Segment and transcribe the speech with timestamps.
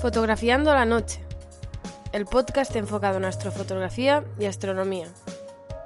[0.00, 1.20] Fotografiando la Noche,
[2.14, 5.08] el podcast enfocado en astrofotografía y astronomía.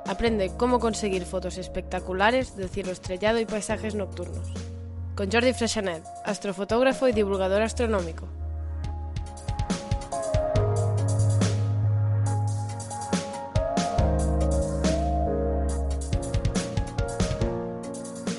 [0.07, 4.53] Aprende cómo conseguir fotos espectaculares del cielo estrellado y paisajes nocturnos.
[5.17, 8.29] Con Jordi Freixanet, astrofotógrafo y divulgador astronómico.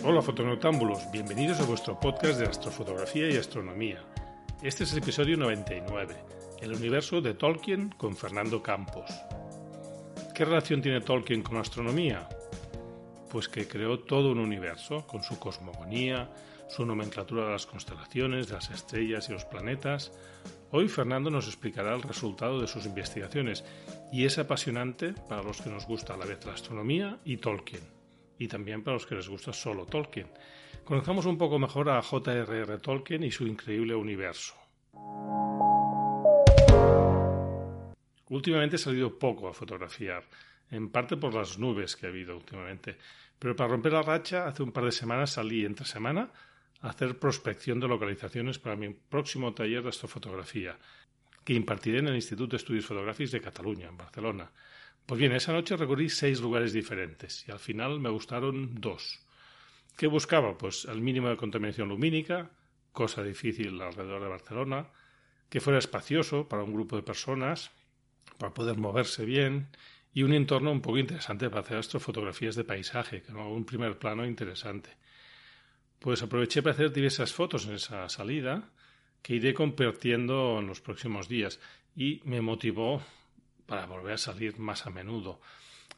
[0.05, 4.02] Hola fotonoctámbulos, bienvenidos a vuestro podcast de astrofotografía y astronomía.
[4.64, 6.16] Este es el episodio 99,
[6.62, 9.12] el universo de Tolkien con Fernando Campos.
[10.34, 12.28] ¿Qué relación tiene Tolkien con la astronomía?
[13.30, 16.31] Pues que creó todo un universo, con su cosmogonía,
[16.70, 20.14] su nomenclatura de las constelaciones, de las estrellas y los planetas.
[20.72, 23.64] Hoy Fernando nos explicará el resultado de sus investigaciones
[24.12, 27.84] y es apasionante para los que nos gusta a la vez la astronomía y Tolkien
[28.40, 30.28] y también para los que les gusta solo Tolkien.
[30.86, 32.78] Conozcamos un poco mejor a J.R.R.
[32.78, 34.53] Tolkien y su increíble universo.
[38.30, 40.23] Últimamente he salido poco a fotografiar,
[40.69, 43.00] en parte por las nubes que ha habido últimamente,
[43.39, 46.30] pero para romper la racha, hace un par de semanas salí entre semana
[46.81, 50.77] a hacer prospección de localizaciones para mi próximo taller de astrofotografía,
[51.44, 54.52] que impartiré en el Instituto de Estudios Fotográficos de Cataluña, en Barcelona.
[55.08, 59.25] Pues bien, esa noche recorrí seis lugares diferentes y al final me gustaron dos.
[59.96, 60.58] ¿Qué buscaba?
[60.58, 62.52] Pues el mínimo de contaminación lumínica,
[62.92, 64.88] cosa difícil alrededor de Barcelona,
[65.50, 67.72] que fuera espacioso para un grupo de personas,
[68.38, 69.70] para poder moverse bien
[70.14, 73.98] y un entorno un poco interesante para hacer astrofotografías de paisaje, que no un primer
[73.98, 74.90] plano interesante.
[76.00, 78.70] Pues aproveché para hacer diversas fotos en esa salida
[79.22, 81.60] que iré compartiendo en los próximos días
[81.96, 83.02] y me motivó
[83.66, 85.40] para volver a salir más a menudo.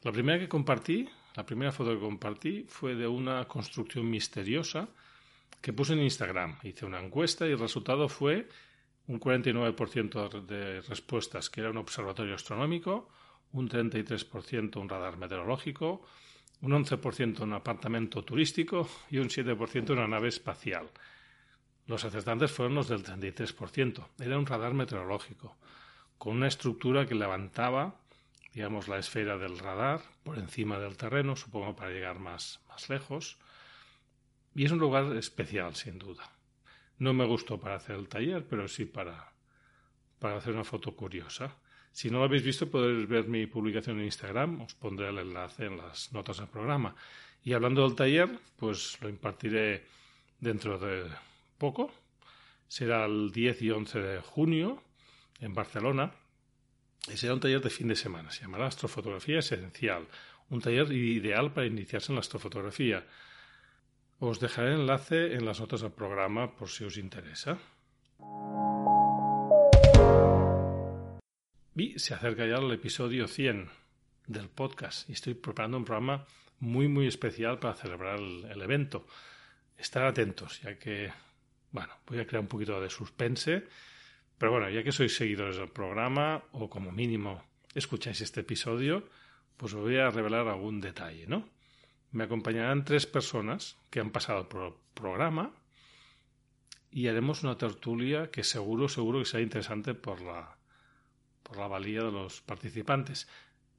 [0.04, 4.90] La primera que compartí, la primera foto que compartí fue de una construcción misteriosa
[5.62, 6.58] que puse en Instagram.
[6.64, 8.50] Hice una encuesta y el resultado fue
[9.06, 13.10] un 49% de respuestas que era un observatorio astronómico,
[13.54, 16.02] un 33% un radar meteorológico,
[16.62, 20.90] un 11% un apartamento turístico y un 7% una nave espacial.
[21.86, 24.08] Los acertantes fueron los del 33%.
[24.20, 25.56] Era un radar meteorológico
[26.18, 27.96] con una estructura que levantaba,
[28.58, 33.38] digamos, la esfera del radar por encima del terreno, supongo para llegar más, más lejos.
[34.56, 36.32] Y es un lugar especial, sin duda.
[36.98, 39.32] No me gustó para hacer el taller, pero sí para,
[40.18, 41.56] para hacer una foto curiosa.
[41.92, 45.66] Si no lo habéis visto, podéis ver mi publicación en Instagram, os pondré el enlace
[45.66, 46.96] en las notas del programa.
[47.44, 49.86] Y hablando del taller, pues lo impartiré
[50.40, 51.04] dentro de
[51.60, 51.94] poco.
[52.68, 54.82] Será el 10 y 11 de junio
[55.42, 56.12] en Barcelona.
[57.16, 58.32] Será un taller de fin de semana.
[58.32, 60.08] Se llamará Astrofotografía Esencial.
[60.50, 63.06] Un taller ideal para iniciarse en la astrofotografía.
[64.20, 67.58] Os dejaré el enlace en las notas del programa por si os interesa.
[71.76, 73.70] Y se acerca ya el episodio 100
[74.28, 76.26] del podcast y estoy preparando un programa
[76.60, 79.08] muy muy especial para celebrar el, el evento.
[79.78, 81.14] Estar atentos, ya que,
[81.72, 83.68] bueno, voy a crear un poquito de suspense
[84.38, 87.44] pero bueno, ya que sois seguidores del programa, o como mínimo
[87.74, 89.10] escucháis este episodio,
[89.58, 91.50] pues os voy a revelar algún detalle, ¿no?
[92.12, 95.54] Me acompañarán tres personas que han pasado por el programa
[96.92, 100.58] y haremos una tertulia que seguro, seguro que será interesante por la,
[101.44, 103.28] por la valía de los participantes.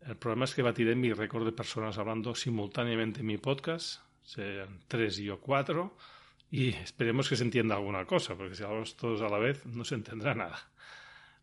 [0.06, 4.80] El problema es que batiré mi récord de personas hablando simultáneamente en mi podcast, sean
[4.88, 5.96] tres y o cuatro,
[6.50, 9.84] y esperemos que se entienda alguna cosa, porque si hablamos todos a la vez no
[9.84, 10.58] se entenderá nada.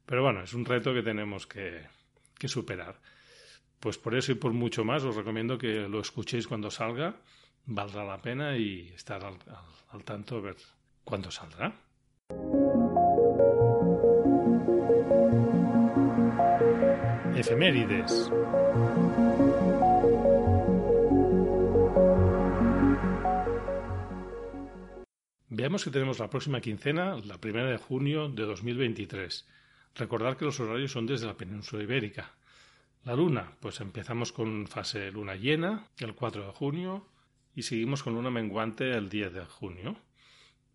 [0.05, 1.81] Pero bueno, es un reto que tenemos que,
[2.37, 2.99] que superar.
[3.79, 7.15] Pues por eso y por mucho más os recomiendo que lo escuchéis cuando salga,
[7.65, 10.57] valdrá la pena y estar al, al, al tanto de ver
[11.03, 11.73] cuándo saldrá.
[17.35, 18.31] Efemérides.
[25.57, 29.47] Veamos que tenemos la próxima quincena, la primera de junio de 2023.
[29.95, 32.33] Recordar que los horarios son desde la península ibérica.
[33.05, 37.07] La luna, pues empezamos con fase luna llena, el 4 de junio,
[37.55, 39.95] y seguimos con luna menguante el 10 de junio.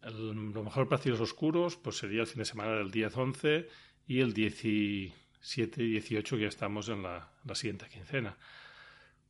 [0.00, 3.68] El, lo mejor para cielos oscuros, pues sería el fin de semana del 10-11
[4.06, 8.38] y el 17 y 18 que ya estamos en la siguiente quincena.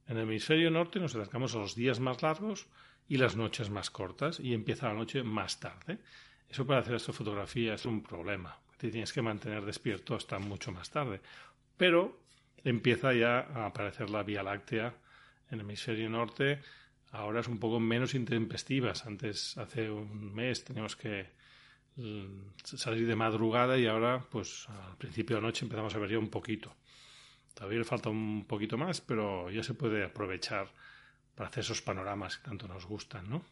[0.06, 2.68] En el hemisferio norte nos acercamos a los días más largos,
[3.10, 5.98] y las noches más cortas y empieza la noche más tarde.
[6.48, 8.56] Eso para hacer esta fotografía es un problema.
[8.78, 11.20] Te tienes que mantener despierto hasta mucho más tarde.
[11.76, 12.20] Pero
[12.62, 14.94] empieza ya a aparecer la Vía Láctea
[15.50, 16.60] en el hemisferio norte.
[17.10, 19.04] Ahora es un poco menos intempestivas.
[19.04, 21.30] Antes, hace un mes, teníamos que
[21.96, 26.10] mm, salir de madrugada y ahora, pues al principio de la noche empezamos a ver
[26.10, 26.76] ya un poquito.
[27.54, 30.68] Todavía le falta un poquito más, pero ya se puede aprovechar
[31.40, 33.42] para hacer esos panoramas que tanto nos gustan, ¿no?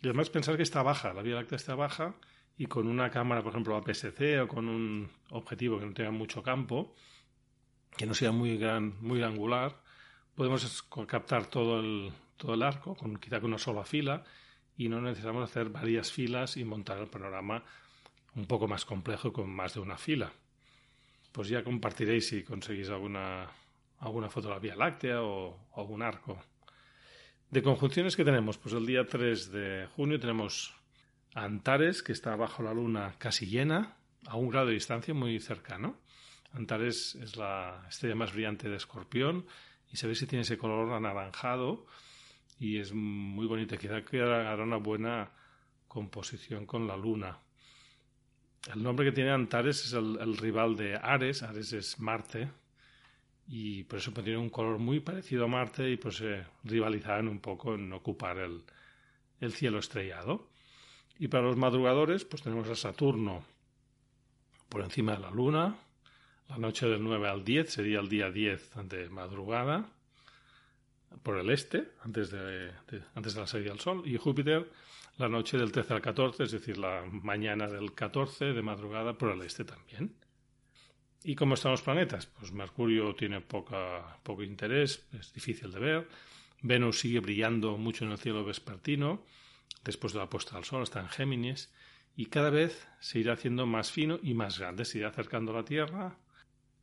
[0.00, 2.14] Y además pensar que está baja, la Vía Láctea está baja
[2.56, 6.44] y con una cámara, por ejemplo, APS-C o con un objetivo que no tenga mucho
[6.44, 6.94] campo,
[7.96, 9.82] que no sea muy gran, muy angular,
[10.36, 14.22] podemos captar todo el, todo el arco, con, quizá con una sola fila,
[14.76, 17.64] y no necesitamos hacer varias filas y montar el panorama
[18.36, 20.30] un poco más complejo con más de una fila.
[21.32, 23.50] Pues ya compartiréis si conseguís alguna,
[23.98, 26.38] alguna foto de la Vía Láctea o, o algún arco.
[27.52, 30.74] De conjunciones que tenemos, pues el día 3 de junio tenemos
[31.34, 35.98] Antares, que está bajo la luna casi llena, a un grado de distancia muy cercano.
[36.54, 39.44] Antares es la estrella más brillante de Escorpión
[39.90, 41.84] y se ve si tiene ese color anaranjado
[42.58, 43.76] y es muy bonita.
[43.76, 45.30] Quizá hará una buena
[45.88, 47.38] composición con la luna.
[48.72, 51.42] El nombre que tiene Antares es el, rival de Ares.
[51.42, 52.48] Ares es Marte
[53.48, 57.40] y por eso tiene un color muy parecido a Marte y pues se rivalizarán un
[57.40, 58.62] poco en ocupar el,
[59.40, 60.48] el cielo estrellado.
[61.18, 63.44] Y para los madrugadores, pues tenemos a Saturno
[64.68, 65.76] por encima de la Luna.
[66.48, 69.88] La noche del 9 al 10 sería el día 10 de madrugada
[71.22, 72.72] por el este, antes de,
[73.14, 74.02] antes de la salida del Sol.
[74.06, 74.70] Y Júpiter
[75.18, 79.30] la noche del 13 al 14, es decir, la mañana del 14 de madrugada por
[79.30, 80.14] el este también.
[81.24, 82.26] ¿Y cómo están los planetas?
[82.26, 86.08] Pues Mercurio tiene poca, poco interés, es difícil de ver.
[86.62, 89.24] Venus sigue brillando mucho en el cielo vespertino
[89.84, 91.72] después de la puesta del sol, está en Géminis,
[92.16, 95.56] y cada vez se irá haciendo más fino y más grande, se irá acercando a
[95.56, 96.16] la Tierra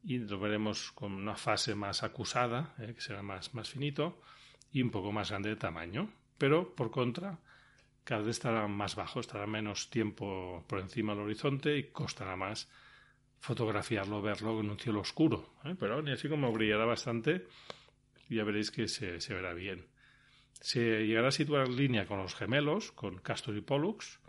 [0.03, 4.21] y lo veremos con una fase más acusada, eh, que será más, más finito,
[4.71, 6.11] y un poco más grande de tamaño.
[6.37, 7.39] Pero, por contra,
[8.05, 12.69] cada vez estará más bajo, estará menos tiempo por encima del horizonte y costará más
[13.39, 15.53] fotografiarlo, verlo en un cielo oscuro.
[15.65, 15.75] ¿eh?
[15.79, 17.47] Pero ni así como brillará bastante,
[18.29, 19.87] ya veréis que se, verá bien.
[20.61, 24.19] Se llegará a situar en línea con los gemelos, con Castor y Pollux,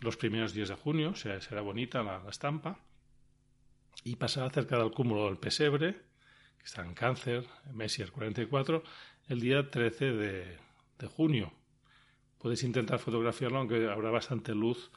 [0.00, 2.78] los primeros días de junio, será bonita la, estampa,
[4.04, 5.94] y pasará cerca del cúmulo del pesebre,
[6.58, 8.82] que está en cáncer, Messier 44,
[9.28, 10.58] el día 13 de,
[10.98, 11.52] de junio.
[12.38, 14.90] Podéis intentar fotografiarlo, aunque habrá bastante luz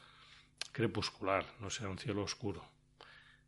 [0.72, 2.73] crepuscular, no será un cielo oscuro.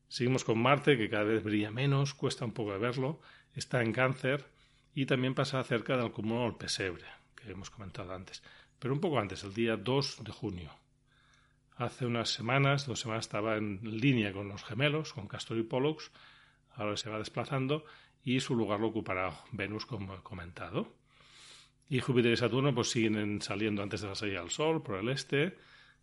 [0.09, 3.21] Seguimos con Marte, que cada vez brilla menos, cuesta un poco de verlo,
[3.55, 4.47] está en cáncer
[4.95, 7.07] y también pasará cerca del cúmulo del pesebre
[7.51, 8.43] hemos comentado antes,
[8.79, 10.71] pero un poco antes, el día 2 de junio.
[11.77, 16.11] Hace unas semanas, dos semanas, estaba en línea con los gemelos, con Castor y Pollux,
[16.75, 17.85] ahora se va desplazando
[18.25, 20.95] y su lugar lo ocupará Venus, como he comentado.
[21.89, 25.09] Y Júpiter y Saturno pues siguen saliendo antes de la salida del Sol por el
[25.11, 25.57] este,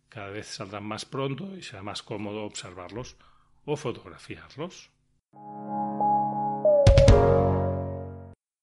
[0.08, 3.16] cada vez saldrán más pronto y será más cómodo observarlos
[3.64, 4.90] o fotografiarlos.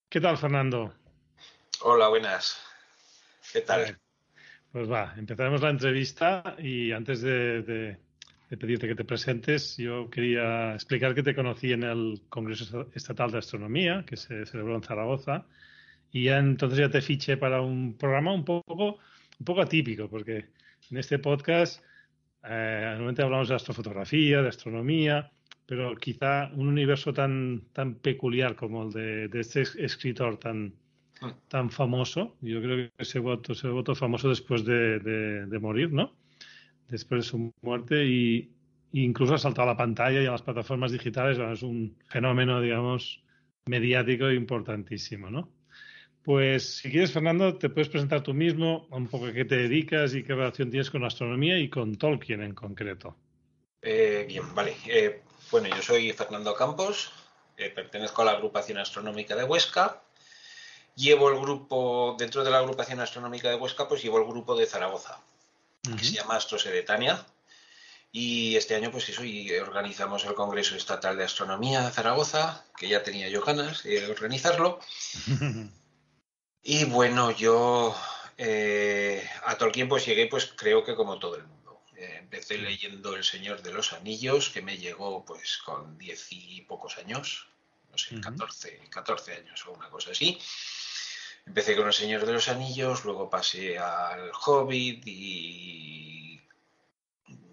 [0.09, 0.94] ¿Qué tal, Fernando?
[1.81, 2.62] Hola, buenas.
[3.53, 3.98] ¿Qué tal?
[4.71, 7.98] Pues va, empezaremos la entrevista y antes de,
[8.50, 13.39] pedirte que te presentes, yo quería explicar que te conocí en el Congreso Estatal de
[13.39, 15.45] Astronomía, que se celebró en Zaragoza,
[16.12, 18.99] y ya entonces ya te fiché para un programa un poco,
[19.40, 20.45] un poco atípico, porque
[20.90, 21.83] en este podcast
[22.44, 25.31] eh, normalmente hablamos de astrofotografía, de astronomía,
[25.66, 30.74] pero quizá un universo tan, tan peculiar como el de, de este escritor tan,
[31.48, 32.36] tan famoso.
[32.42, 36.16] Yo creo que ese voto, ese voto famoso después de, de, morir, ¿no?
[36.90, 38.52] Después de su muerte y,
[38.94, 41.38] incluso ha saltado a la pantalla y a las plataformas digitales.
[41.38, 43.24] es un fenómeno, digamos,
[43.66, 45.50] mediático importantísimo, ¿no?
[46.23, 50.13] Pues si quieres, Fernando, te puedes presentar tú mismo, un poco a qué te dedicas
[50.13, 53.16] y qué relación tienes con la astronomía y con Tolkien en concreto.
[53.81, 54.75] Eh, bien, vale.
[54.87, 57.11] Eh, bueno, yo soy Fernando Campos,
[57.57, 60.01] eh, pertenezco a la agrupación astronómica de Huesca
[60.95, 64.66] llevo el grupo, dentro de la agrupación astronómica de Huesca, pues llevo el grupo de
[64.66, 65.19] Zaragoza,
[65.97, 67.25] que se llama Astros Eretania.
[68.13, 72.90] Y este año, pues eso, y organizamos el Congreso Estatal de Astronomía de Zaragoza, que
[72.90, 74.80] ya tenía yo ganas de organizarlo.
[76.63, 77.95] y bueno, yo
[78.37, 81.83] eh, a Tolkien pues llegué, pues creo que como todo el mundo.
[81.95, 86.61] Eh, empecé leyendo El Señor de los Anillos, que me llegó pues con diez y
[86.61, 87.47] pocos años,
[87.91, 90.39] no sé, 14, 14 años o una cosa así.
[91.45, 96.41] Empecé con El Señor de los Anillos, luego pasé al Hobbit y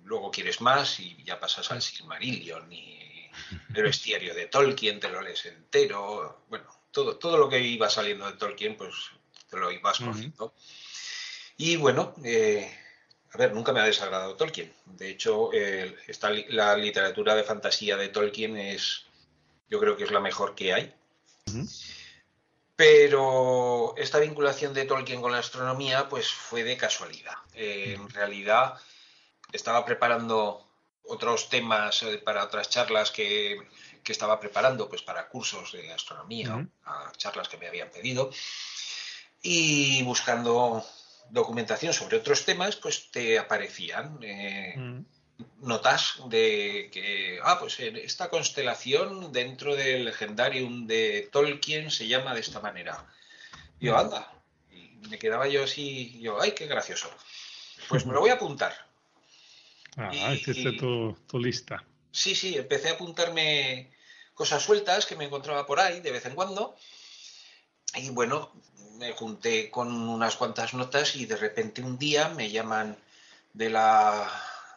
[0.04, 3.30] luego quieres más y ya pasas al Silmarillion y
[3.74, 6.44] el bestiario de Tolkien, te lo lees entero.
[6.48, 8.95] Bueno, todo, todo lo que iba saliendo de Tolkien, pues
[9.49, 10.54] te lo ibas conociendo.
[11.57, 12.71] Y bueno, eh,
[13.33, 14.73] a ver, nunca me ha desagradado Tolkien.
[14.85, 15.50] De hecho,
[16.49, 19.07] la literatura de fantasía de Tolkien es,
[19.68, 20.95] yo creo que es la mejor que hay.
[22.76, 27.35] Pero esta vinculación de Tolkien con la astronomía, pues fue de casualidad.
[27.54, 28.75] en realidad,
[29.52, 30.68] estaba preparando
[31.09, 33.59] otros temas eh, para otras charlas que,
[34.12, 36.68] estaba preparando, pues para cursos de astronomía,
[37.16, 38.30] charlas que me habían pedido.
[39.42, 40.84] Y buscando
[41.30, 45.04] documentación sobre otros temas, pues te aparecían eh,
[45.60, 52.40] notas de que, ah, pues esta constelación dentro del legendarium de Tolkien se llama de
[52.40, 53.06] esta manera.
[53.78, 54.32] Y yo, anda.
[54.70, 57.10] Y me quedaba yo así, yo, ay, qué gracioso.
[57.88, 58.74] Pues me lo voy a apuntar.
[59.96, 61.84] Ah, hiciste tu, tu lista.
[62.10, 63.90] Sí, sí, empecé a apuntarme
[64.38, 66.76] cosas sueltas que me encontraba por ahí de vez en cuando.
[67.97, 68.52] Y bueno,
[68.95, 72.97] me junté con unas cuantas notas y de repente un día me llaman
[73.52, 74.30] de la,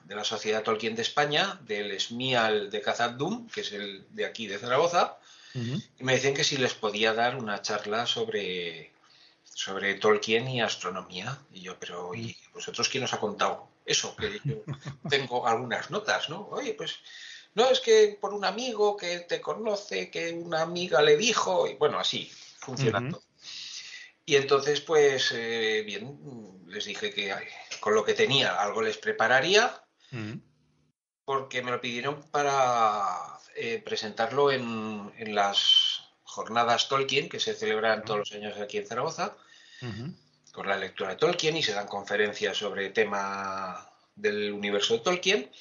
[0.04, 4.48] de la Sociedad Tolkien de España, del SMIAL de Cazadum, que es el de aquí
[4.48, 5.18] de Zaragoza,
[5.54, 8.92] y me dicen que si les podía dar una charla sobre,
[9.44, 11.38] sobre Tolkien y astronomía.
[11.52, 14.16] Y yo, pero ¿y vosotros quién os ha contado eso?
[14.16, 14.56] Que yo
[15.10, 16.48] tengo algunas notas, ¿no?
[16.52, 17.00] Oye, pues
[17.54, 21.74] no, es que por un amigo que te conoce, que una amiga le dijo, y
[21.76, 23.22] bueno, así, funcionando.
[24.26, 27.36] Y entonces, pues, eh, bien, les dije que
[27.80, 29.84] con lo que tenía algo les prepararía,
[31.26, 38.20] porque me lo pidieron para eh, presentarlo en, las jornadas Tolkien, que se celebran todos
[38.20, 39.36] los años aquí en Zaragoza,
[40.54, 45.52] con la lectura de Tolkien y se dan conferencias sobre tema del universo de Tolkien.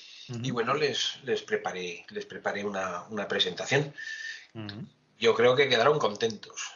[0.42, 3.92] Y bueno, les, les preparé, les preparé una, una presentación.
[5.18, 6.72] Yo creo que quedaron contentos.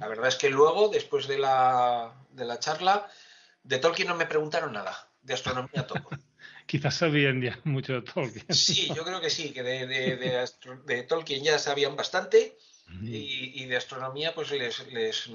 [0.00, 3.08] La verdad es que luego, después de la, de la charla,
[3.62, 6.08] de Tolkien no me preguntaron nada, de astronomía todo.
[6.66, 8.46] Quizás sabían ya mucho de Tolkien.
[8.48, 10.16] Sí, yo creo que sí, que de, de,
[10.86, 12.56] de, Tolkien ya sabían bastante
[13.02, 15.30] y, de astronomía pues les, les,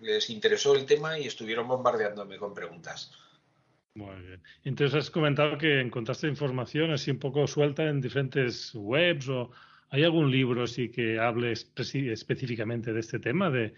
[0.00, 3.12] les, interesó el tema y estuvieron bombardeándome con preguntas.
[3.98, 4.42] Muy bien.
[4.64, 9.50] Entonces has comentado que encontraste información así un poco suelta en diferentes webs o
[9.90, 13.74] ¿Hay algún libro sí que hable específicamente de este tema, de,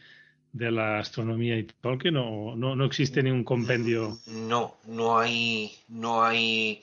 [0.53, 4.19] la astronomía y Tolkien, o no, no existe ningún compendio?
[4.27, 6.83] No, no hay, no hay.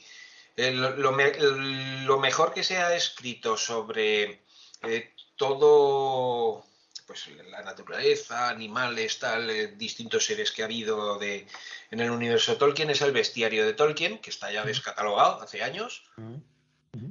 [0.55, 4.39] Eh, lo, mejor que se ha escrito sobre
[4.83, 6.63] eh, todo,
[7.07, 11.47] pues la naturaleza, animales, tal, eh, distintos seres que ha habido de,
[11.89, 16.03] en el universo Tolkien es el bestiario de Tolkien, que está ya descatalogado hace años.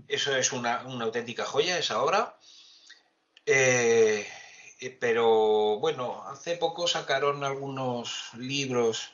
[0.07, 2.37] Eso es una, auténtica joya, esa obra.
[3.47, 4.27] Eh,
[4.81, 9.13] eh, pero bueno, hace poco sacaron algunos libros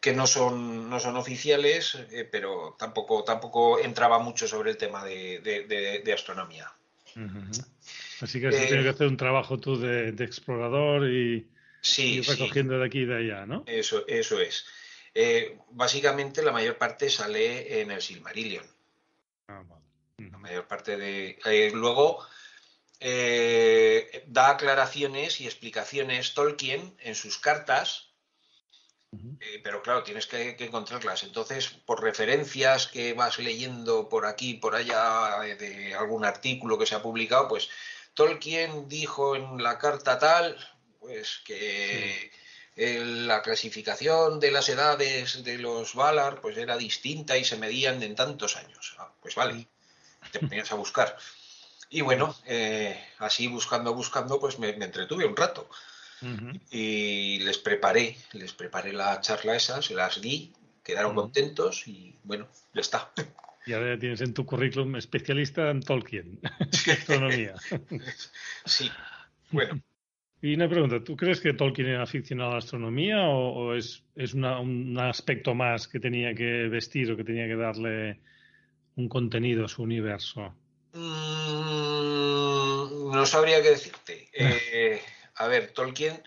[0.00, 5.04] que no son, no son oficiales, eh, pero tampoco, tampoco entraba mucho sobre el tema
[5.04, 6.72] de, astronomía.
[8.24, 11.46] Así que tienes que hacer un trabajo tú de, explorador y,
[12.26, 13.64] recogiendo de aquí y de allá, ¿no?
[13.66, 14.66] Eso, eso es.
[15.70, 18.64] básicamente la mayor parte sale en el Silmarillion.
[19.48, 19.62] Ah,
[20.16, 21.38] la mayor parte de.
[21.44, 22.24] Eh, luego
[23.00, 28.10] eh, da aclaraciones y explicaciones Tolkien en sus cartas,
[29.12, 31.22] eh, pero claro, tienes que, encontrarlas.
[31.22, 36.94] Entonces, por referencias que vas leyendo por aquí, por allá, de algún artículo que se
[36.94, 37.68] ha publicado, pues
[38.14, 40.56] Tolkien dijo en la carta tal,
[41.00, 42.30] pues que.
[42.76, 48.14] la clasificación de las edades de los Valar pues era distinta y se medían en
[48.16, 48.96] tantos años.
[48.98, 49.68] Ah, pues vale,
[50.32, 51.16] te ponías a buscar.
[51.90, 55.68] Y bueno, eh, así buscando, buscando, pues me, entretuve un rato.
[56.70, 62.48] Y les preparé, les preparé la charla esa, se las di, quedaron contentos y bueno,
[62.72, 63.12] ya está.
[63.66, 66.38] Y ahora tienes en tu currículum especialista en Tolkien,
[66.92, 67.54] astronomía.
[68.64, 68.90] sí,
[69.50, 69.80] bueno.
[70.42, 74.34] Y una pregunta, ¿tú crees que Tolkien era aficionado a la astronomía o, es, es
[74.34, 78.20] un aspecto más que tenía que vestir o que tenía que darle
[78.96, 80.54] un contenido, su universo?
[80.92, 81.00] Mm,
[83.10, 84.28] no sabría qué decirte.
[84.36, 85.00] Eh,
[85.36, 86.22] a ver, Tolkien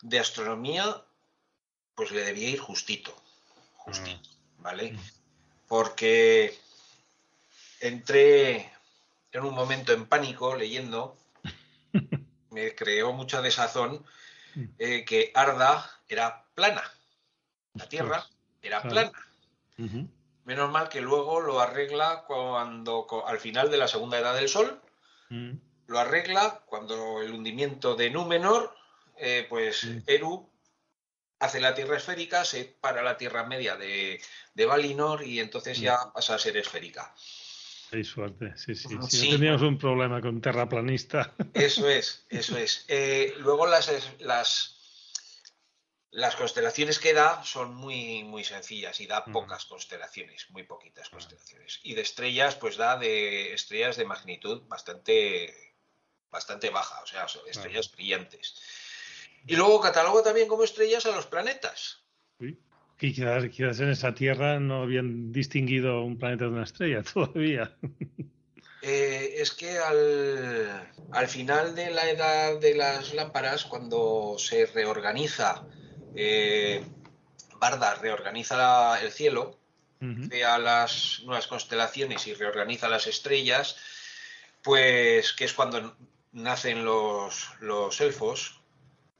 [0.00, 1.04] de astronomía,
[1.94, 3.14] pues le debía ir justito.
[3.74, 4.58] Justito, ah.
[4.58, 4.96] ¿vale?
[5.74, 6.56] Porque
[7.80, 8.70] entré
[9.32, 11.16] en un momento en pánico leyendo,
[12.50, 14.06] me creó mucha desazón
[14.54, 14.64] mm.
[14.78, 16.84] eh, que Arda era plana.
[17.72, 18.24] La Tierra
[18.62, 19.10] era plana.
[20.44, 24.80] Menos mal que luego lo arregla cuando, al final de la segunda edad del Sol,
[25.30, 25.54] mm.
[25.88, 28.76] lo arregla cuando el hundimiento de Númenor,
[29.16, 30.48] eh, pues Eru
[31.44, 34.20] hace la Tierra esférica, se para la Tierra media de,
[34.54, 37.14] de Valinor y entonces ya pasa a ser esférica.
[37.92, 38.88] Hay suerte, sí, sí.
[38.88, 39.16] Sí.
[39.16, 39.26] sí.
[39.30, 41.32] no teníamos un problema con terraplanista.
[41.52, 42.84] Eso es, eso es.
[42.88, 44.74] Eh, luego las, las,
[46.10, 49.32] las constelaciones que da son muy, muy sencillas y da Ujú.
[49.32, 51.80] pocas constelaciones, muy poquitas constelaciones.
[51.82, 55.76] Y de estrellas, pues da de estrellas de magnitud bastante,
[56.30, 58.56] bastante baja, o sea, son estrellas brillantes.
[59.46, 62.02] Y luego catalogo también como estrellas a los planetas.
[62.40, 62.58] Uy,
[62.96, 67.76] que quizás, quizás en esa Tierra no habían distinguido un planeta de una estrella todavía.
[68.82, 75.64] Eh, es que al, al final de la edad de las lámparas, cuando se reorganiza,
[76.14, 76.84] eh,
[77.56, 79.58] Barda reorganiza la- el cielo,
[80.02, 80.28] Ujú.
[80.28, 83.76] crea las nuevas constelaciones y reorganiza las estrellas,
[84.62, 85.96] pues que es cuando
[86.32, 88.60] nacen los, los elfos.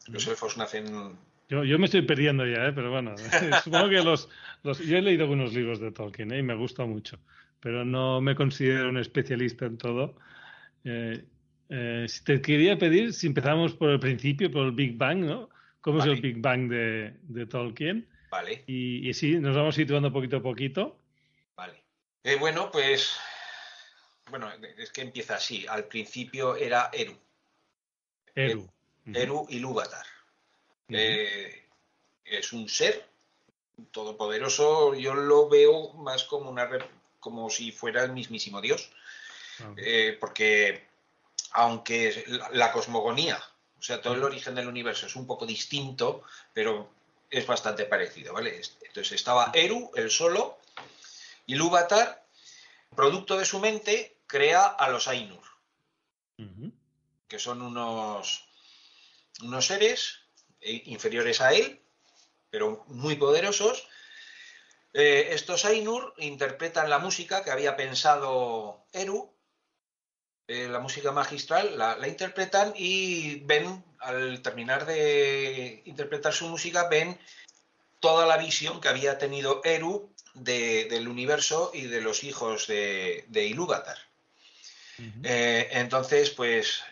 [0.08, 1.16] Los elfos nacen
[1.48, 2.72] Yo, yo me estoy perdiendo ya, ¿eh?
[2.72, 3.14] pero bueno,
[3.64, 4.28] supongo que los,
[4.62, 4.78] los...
[4.78, 6.38] Yo he leído algunos libros de Tolkien ¿eh?
[6.38, 7.18] y me gusta mucho,
[7.60, 10.16] pero no me considero un especialista en todo.
[10.84, 11.24] Eh,
[11.70, 15.48] eh, si te quería pedir, si empezamos por el principio, por el Big Bang, ¿no?
[15.80, 18.08] ¿Cómo es el Big Bang de, de Tolkien?
[18.30, 20.98] Vale, Y, y sí, nos vamos situando poquito a poquito.
[21.56, 21.84] vale.
[22.40, 23.16] Bueno, pues.
[24.30, 25.66] Bueno, es que empieza así.
[25.68, 27.16] Al principio era Eru.
[28.34, 28.73] Eru.
[29.12, 30.06] Eru Ilúvatar.
[30.88, 31.66] Eh,
[32.24, 33.06] es un ser
[33.90, 34.94] todopoderoso.
[34.94, 36.68] Yo lo veo más como una
[37.20, 38.90] como si fuera el mismísimo Dios.
[39.60, 40.86] Ah, Eh, porque
[41.52, 43.40] aunque la, cosmogonía,
[43.78, 46.90] o sea, todo el origen del universo es un poco distinto, pero
[47.30, 48.58] es bastante parecido, ¿vale?
[48.58, 50.58] Es- Entonces estaba Eru, el solo,
[51.46, 52.24] y Lúvatar,
[52.96, 55.42] producto de su mente, crea a los Ainur,
[57.28, 58.44] que son unos,
[59.42, 60.20] unos seres
[60.60, 61.80] eh, inferiores a él,
[62.50, 63.88] pero muy poderosos.
[64.92, 69.34] Eh, estos Ainur interpretan la música que había pensado Eru,
[70.46, 76.88] eh, la música magistral, la, la interpretan y ven, al terminar de interpretar su música,
[76.88, 77.18] ven
[77.98, 83.24] toda la visión que había tenido Eru de- del universo y de los hijos de,
[83.28, 83.98] de Ilúvatar.
[85.24, 86.82] Eh, entonces, pues,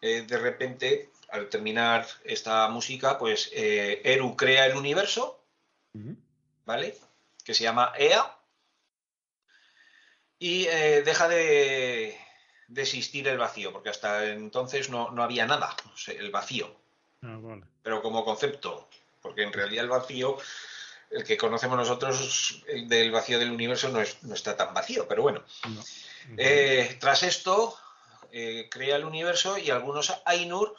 [0.00, 5.44] de repente, al terminar esta música, pues eh, Eru crea el universo.
[6.64, 6.96] ¿vale?
[7.44, 8.34] Que se llama Ea.
[10.38, 12.16] Y eh, deja de,
[12.68, 15.74] de existir el vacío, porque hasta entonces no, no había nada,
[16.06, 16.76] el vacío.
[17.22, 17.64] Ah, vale.
[17.82, 18.88] Pero como concepto,
[19.20, 20.38] porque en realidad el vacío,
[21.10, 25.08] el que conocemos nosotros el del vacío del universo, no, es, no está tan vacío,
[25.08, 25.42] pero bueno.
[25.68, 25.82] No.
[26.36, 27.76] Eh, tras esto,
[28.70, 30.76] crea el universo y algunos Ainur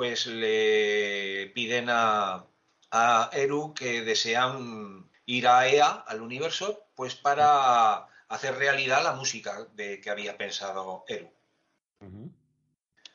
[0.00, 2.46] pues le piden a,
[2.90, 9.66] a Eru que desean ir a Ea, al universo, pues para hacer realidad la música
[9.74, 11.30] de, que había pensado Eru.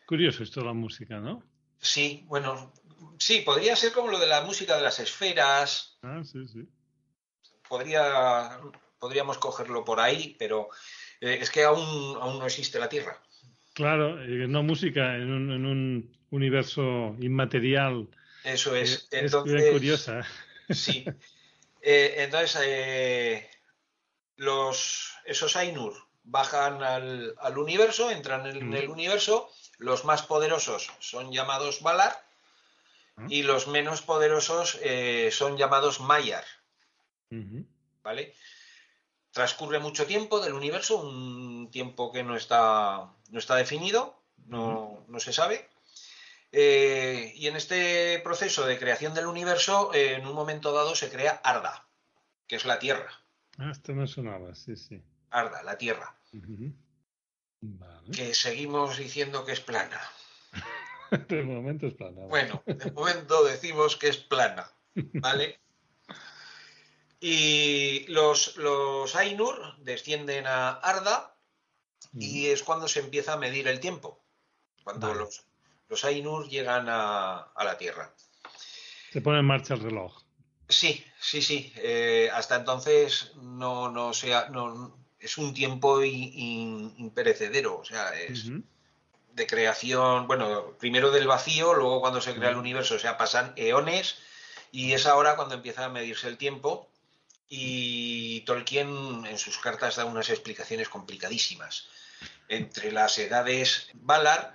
[0.05, 1.41] Curioso esto de la música, ¿no?
[1.79, 2.71] Sí, bueno,
[3.17, 6.69] sí, podría ser como lo de la música de las esferas, Ah, sí, sí.
[7.67, 8.59] podría,
[8.99, 10.69] podríamos cogerlo por ahí, pero
[11.19, 11.81] eh, es que aún,
[12.21, 13.19] aún no existe la Tierra.
[13.73, 18.07] Claro, eh, no música en un, en un universo inmaterial.
[18.43, 19.07] Eso es.
[19.11, 20.21] Eh, Entonces, bien curiosa.
[20.69, 21.05] Sí.
[21.81, 23.49] Eh, entonces, eh,
[24.37, 25.93] los, esos Ainur
[26.23, 28.73] bajan al, al universo, entran en Mm.
[28.75, 32.23] el universo, los más poderosos son llamados Valar
[33.17, 33.27] Ah.
[33.29, 36.43] y los menos poderosos eh, son llamados Maiar,
[37.31, 37.65] Ujú.
[38.03, 38.33] ¿vale?
[39.31, 45.19] Transcurre mucho tiempo del universo, un tiempo que no está, no está definido, no, no
[45.21, 45.69] se sabe.
[46.57, 51.11] Eh, y en este proceso de creación del universo, eh, en un momento dado se
[51.11, 51.85] crea Arda,
[52.47, 53.11] que es la Tierra.
[53.57, 55.03] Ah, esto me sonaba, sí, sí.
[55.31, 56.17] Arda, la Tierra.
[57.59, 58.11] Vale.
[58.11, 59.99] que seguimos diciendo que es plana.
[61.27, 62.21] De momento es plana.
[62.27, 65.59] Bueno, de momento decimos que es plana, ¿vale?
[67.19, 71.35] Y los, los Ainur descienden a Arda
[72.13, 74.23] y es cuando se empieza a medir el tiempo,
[74.83, 75.19] cuando Vale.
[75.21, 75.45] los,
[75.89, 78.13] los Ainur llegan a, a la Tierra.
[79.11, 80.21] Se pone en marcha el reloj.
[80.67, 81.71] Sí, sí, sí.
[81.77, 88.09] eh, hasta entonces no, no sea, no, es un tiempo in- in- imperecedero, o sea,
[88.19, 88.45] es
[89.33, 93.53] de creación, bueno, primero del vacío, luego cuando se crea el universo, o sea, pasan
[93.57, 94.15] eones
[94.71, 96.89] y es ahora cuando empieza a medirse el tiempo
[97.47, 101.87] y Tolkien en sus cartas da unas explicaciones complicadísimas
[102.47, 104.54] entre las edades Valar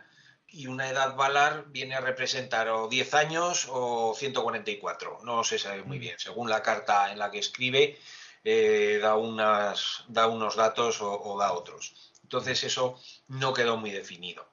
[0.53, 5.21] y una edad Valar viene a representar o 10 años o 144.
[5.25, 6.17] No se sabe muy bien.
[6.19, 7.99] Según la carta en la que escribe,
[8.45, 12.13] eh, da, unas, da unos datos o, da otros.
[12.23, 14.47] Entonces eso no quedó muy definido.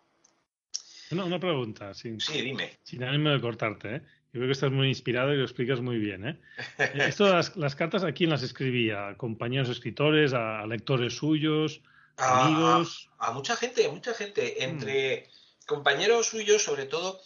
[1.11, 2.79] una pregunta, sin, sí, dime.
[2.83, 4.01] Sin ánimo de cortarte, ¿eh?
[4.33, 6.27] Yo creo que estás muy inspirado y lo explicas muy bien.
[6.27, 6.37] ¿eh?
[6.93, 9.07] Esto, las, las, cartas, ¿a quién las escribía?
[9.07, 10.33] ¿A compañeros escritores?
[10.33, 11.81] ¿A, lectores suyos?
[12.17, 13.09] ¿Amigos?
[13.19, 14.63] A, mucha gente, mucha gente.
[14.63, 15.29] Entre
[15.67, 17.21] compañeros suyos, sobre todo,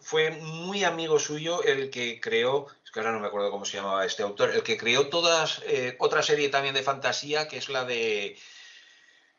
[0.00, 3.76] fue muy amigo suyo el que creó, es que ahora no me acuerdo cómo se
[3.76, 7.68] llamaba este autor, el que creó todas, eh, otra serie también de fantasía, que es
[7.68, 8.36] la de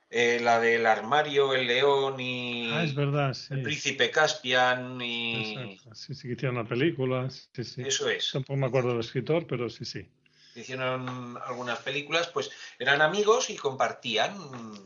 [0.09, 6.13] eh, la del armario, el león y ah, es verdad, el príncipe Caspian y sí,
[6.13, 7.81] sí que hicieron la película, sí, sí.
[7.81, 8.31] Eso es.
[8.31, 10.07] Tampoco me acuerdo del escritor, pero sí, sí.
[10.55, 14.37] Hicieron algunas películas, pues eran amigos y compartían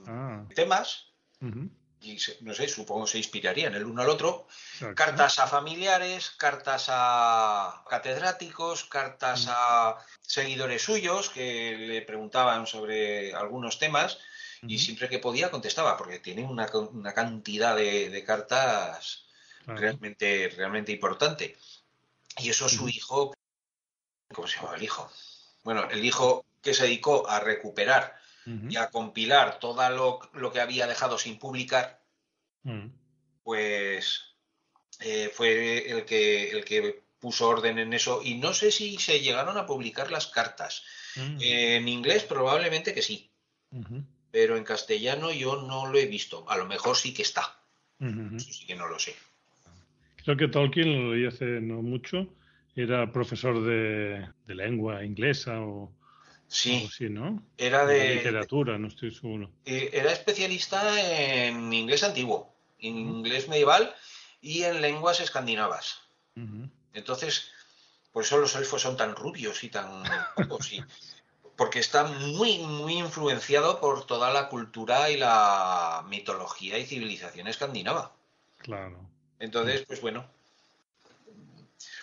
[0.07, 0.45] ah.
[0.55, 1.11] temas
[2.01, 4.47] y no sé, supongo se inspirarían el uno al otro.
[4.95, 9.49] Cartas a familiares, cartas a catedráticos, cartas mm.
[9.51, 14.19] a seguidores suyos que le preguntaban sobre algunos temas
[14.61, 16.67] y siempre que podía contestaba, porque tiene una,
[17.13, 19.25] cantidad de, cartas
[19.65, 21.57] realmente, realmente importante.
[22.37, 23.33] Y eso su hijo,
[24.33, 25.11] ¿cómo se llama el hijo?
[25.63, 28.19] Bueno, el hijo que se dedicó a recuperar
[28.69, 32.01] y a compilar todo lo, lo, que había dejado sin publicar,
[32.63, 32.87] mm.
[33.43, 34.35] pues
[35.01, 38.21] eh, fue el que, el que puso orden en eso.
[38.23, 40.83] Y no sé si se llegaron a publicar las cartas.
[41.15, 41.37] Mm.
[41.41, 43.31] en inglés probablemente que sí.
[44.31, 46.49] Pero en castellano yo no lo he visto.
[46.49, 47.59] A lo mejor sí que está.
[47.99, 49.15] Eso sí que no lo sé.
[50.23, 52.27] Creo que Tolkien lo leí hace no mucho.
[52.75, 55.91] Era profesor de, de lengua inglesa o,
[56.47, 56.89] Sí.
[57.09, 57.43] ¿no?
[57.57, 59.51] Era de, literatura, no estoy seguro.
[59.65, 63.93] Eh, era especialista en inglés antiguo, en inglés medieval
[64.41, 66.01] y en lenguas escandinavas.
[66.93, 67.51] Entonces,
[68.11, 70.03] por eso los elfos son tan rubios y tan
[71.57, 78.15] porque está muy, muy influenciado por toda la cultura y la mitología y civilización escandinava.
[78.59, 78.99] Claro.
[79.39, 80.29] Entonces, pues bueno,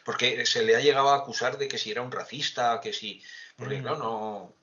[0.04, 3.22] porque se le ha llegado a acusar de que si era un racista, que si
[3.56, 4.54] porque, claro, no.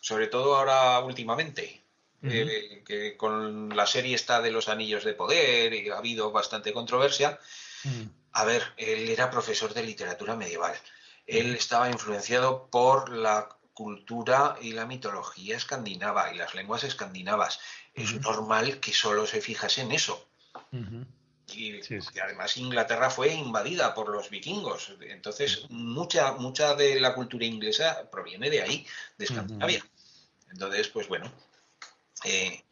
[0.00, 1.82] Sobre todo ahora últimamente,
[2.22, 6.72] eh, que con la serie está de los anillos de poder y ha habido bastante
[6.72, 7.38] controversia.
[8.32, 10.74] A ver, él era profesor de literatura medieval.
[11.26, 17.60] Él estaba influenciado por la cultura y la mitología escandinava y las lenguas escandinavas.
[17.94, 20.26] Es normal que solo se fijase en eso.
[21.54, 21.80] Y
[22.22, 24.94] además Inglaterra fue invadida por los vikingos.
[25.00, 29.84] Entonces, mucha, mucha de la cultura inglesa proviene de ahí, de Escandinavia.
[30.50, 31.30] Entonces, pues bueno,
[32.24, 32.62] eh,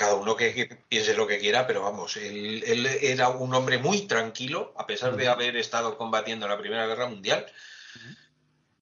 [0.00, 4.72] cada uno que, piense lo que quiera, pero vamos, él, era un hombre muy tranquilo,
[4.76, 7.46] a pesar de haber estado combatiendo la Primera Guerra Mundial,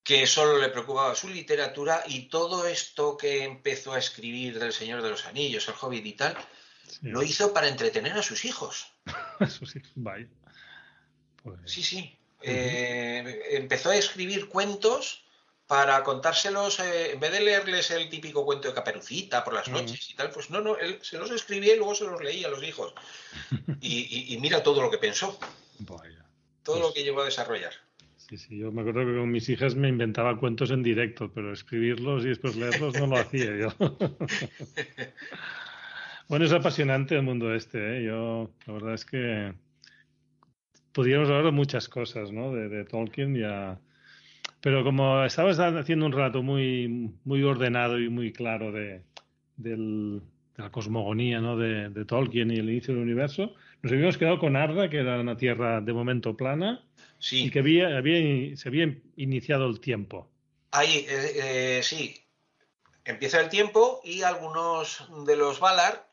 [0.04, 5.02] que solo le preocupaba su literatura y todo esto que empezó a escribir del Señor
[5.02, 6.36] de los Anillos, el Hobbit y tal,
[7.02, 8.92] lo hizo para entretener a sus hijos.
[9.48, 10.28] sí, vaya.
[11.42, 12.18] Pues sí, sí.
[12.42, 15.24] Eh, empezó a escribir cuentos
[15.68, 20.08] para contárselos, eh, en vez de leerles el típico cuento de Caperucita por las noches
[20.10, 22.50] y tal, pues no, no, él se los escribía y luego se los leía a
[22.50, 22.94] los hijos.
[23.80, 25.38] Y, mira todo lo que pensó.
[25.80, 26.24] Vaya.
[26.62, 27.72] Todo lo pues que llegó a desarrollar.
[28.16, 31.52] Sí, sí, yo me acuerdo que con mis hijas me inventaba cuentos en directo, pero
[31.52, 33.68] escribirlos y después leerlos no lo hacía yo.
[36.28, 37.98] Bueno, es apasionante el mundo este.
[37.98, 38.04] ¿eh?
[38.04, 39.54] Yo, la verdad es que
[40.92, 42.52] podríamos hablar de muchas cosas, ¿no?
[42.52, 43.80] De, Tolkien ya.
[44.60, 49.02] Pero como estabas haciendo un rato muy, muy ordenado y muy claro de,
[50.56, 51.56] la cosmogonía ¿no?
[51.56, 55.36] de, Tolkien y el inicio del universo, nos habíamos quedado con Arda, que era una
[55.36, 56.84] tierra de momento plana,
[57.18, 57.44] sí.
[57.44, 60.28] y que había, había, se había iniciado el tiempo.
[60.72, 62.16] Ahí, eh, eh, sí.
[63.04, 66.07] Empieza el tiempo y algunos de los Valar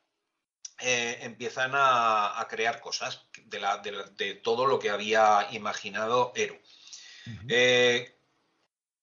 [0.80, 6.60] eh, empiezan a, crear cosas de, todo lo que había imaginado Eru.
[7.48, 8.16] Eh,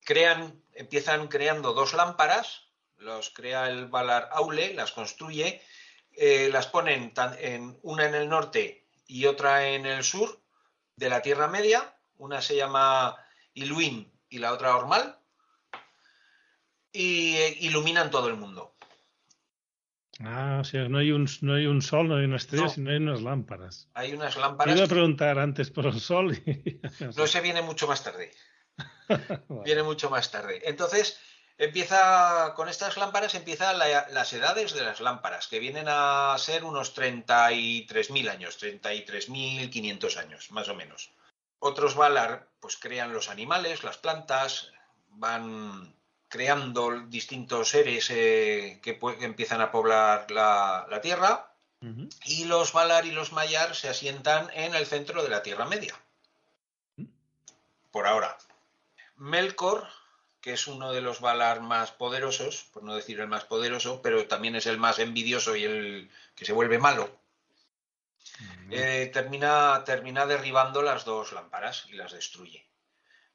[0.05, 5.63] crean, empiezan creando dos lámparas, los crea el Valar Aule, las construye,
[6.13, 10.41] eh, las ponen en, una en el norte y otra en el sur
[10.97, 13.17] de la Tierra Media, una se llama
[13.55, 15.19] Iluin y la otra Ormal,
[16.93, 18.72] y iluminan todo el mundo.
[20.25, 22.91] Ah, o sea, no hay un, no hay un sol, no hay una estrella, sino
[22.91, 23.89] hay unas lámparas.
[23.95, 24.77] Hay unas lámparas.
[24.77, 26.35] Iba a preguntar antes por el sol.
[26.47, 26.81] Y...
[27.17, 28.33] no, se viene mucho más tarde.
[29.65, 30.63] Viene mucho más tarde.
[30.65, 31.21] Entonces,
[31.59, 36.97] Empieza, con estas lámparas empiezan las edades de las lámparas, que vienen a ser unos
[36.97, 41.13] 33.000 años, 33.500 años, más o menos.
[41.61, 44.73] Otros Valar, pues crean los animales, las plantas,
[45.11, 45.95] van
[46.33, 51.53] creando distintos seres eh, que, empiezan a poblar la, Tierra,
[52.25, 55.95] y los Valar y los Mayar se asientan en el centro de la Tierra Media.
[57.91, 58.39] Por ahora.
[59.17, 59.87] Melkor
[60.41, 64.27] que es uno de los Valar más poderosos, por no decir el más poderoso, pero
[64.27, 67.11] también es el más envidioso y el que se vuelve malo,
[68.71, 72.65] eh, termina, termina derribando las dos lámparas y las destruye,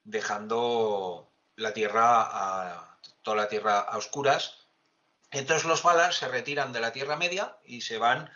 [0.04, 4.60] dejando la tierra a, toda la tierra a oscuras.
[5.32, 8.32] Entonces los Valar se retiran de la Tierra Media y se van,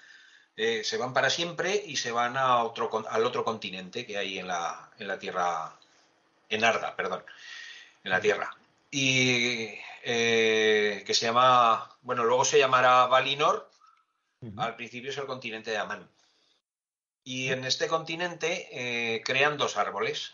[0.57, 4.39] eh, se van para siempre y se van a otro, al otro continente que hay
[4.39, 5.73] en la, en la Tierra,
[6.49, 7.23] en Arda, perdón,
[8.03, 8.53] en la Tierra.
[8.89, 9.69] Y
[10.03, 13.69] eh, que se llama, bueno, luego se llamará Valinor,
[14.57, 16.09] al principio es el continente de Amán.
[17.23, 20.33] Y en este continente eh, crean dos árboles,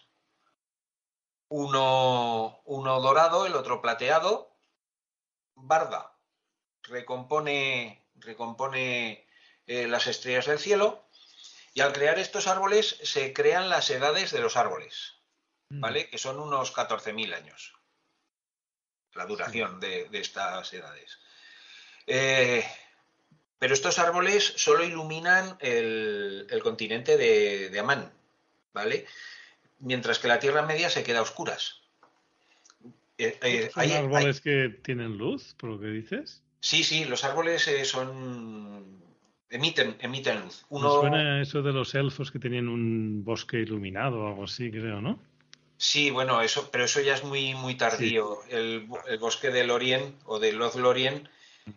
[1.50, 4.56] uno, uno dorado, el otro plateado.
[5.56, 6.14] Barda
[6.84, 9.28] recompone, recompone
[9.66, 11.04] eh, las estrellas del cielo
[11.74, 15.16] y al crear estos árboles se crean las edades de los árboles,
[15.70, 16.10] ¿vale?
[16.10, 17.78] Que son unos 14.000 años
[19.18, 21.20] la duración de, estas edades.
[22.06, 22.64] Eh,
[23.60, 28.14] pero estos árboles solo iluminan el, continente de, Amán,
[28.74, 29.06] ¿vale?
[29.80, 31.82] Mientras que la Tierra Media se queda a oscuras.
[33.18, 36.44] Eh, eh, ¿Son árboles que tienen luz, por lo que dices?
[36.60, 39.02] Sí, sí, los árboles son
[39.50, 40.66] emiten, emiten luz.
[40.70, 41.02] Uno...
[41.02, 45.20] suena eso de los elfos que tenían un bosque iluminado o algo así, creo, ¿no?
[45.78, 48.40] Sí, bueno, eso, pero eso ya es muy, muy tardío.
[48.50, 48.88] El,
[49.20, 51.30] bosque de Lorien o de Loth Lorien,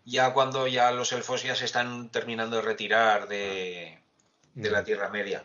[0.07, 3.99] ya cuando ya los elfos ya se están terminando de retirar de,
[4.55, 5.45] la Tierra Media.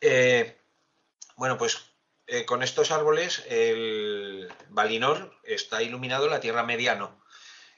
[0.00, 0.56] Eh,
[1.38, 1.78] bueno, pues
[2.26, 7.18] eh, con estos árboles el Valinor está iluminado, la Tierra Media no.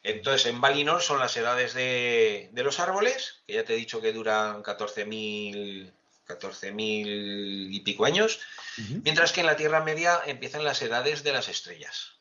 [0.03, 4.01] Entonces, en Valinor son las edades de, de los árboles, que ya te he dicho
[4.01, 5.93] que duran 14.000
[6.39, 8.41] 14.000 y pico años,
[9.03, 12.13] mientras que en la Tierra Media empiezan las edades de las estrellas.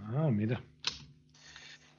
[0.00, 0.62] Ah, mira.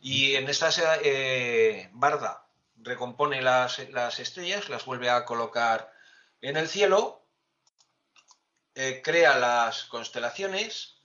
[0.02, 0.70] Y en esta
[1.04, 2.46] eh, Barda
[2.78, 3.80] recompone las,
[4.20, 5.94] estrellas, las vuelve a colocar
[6.42, 7.23] en el cielo,
[8.76, 10.96] eh, crea las constelaciones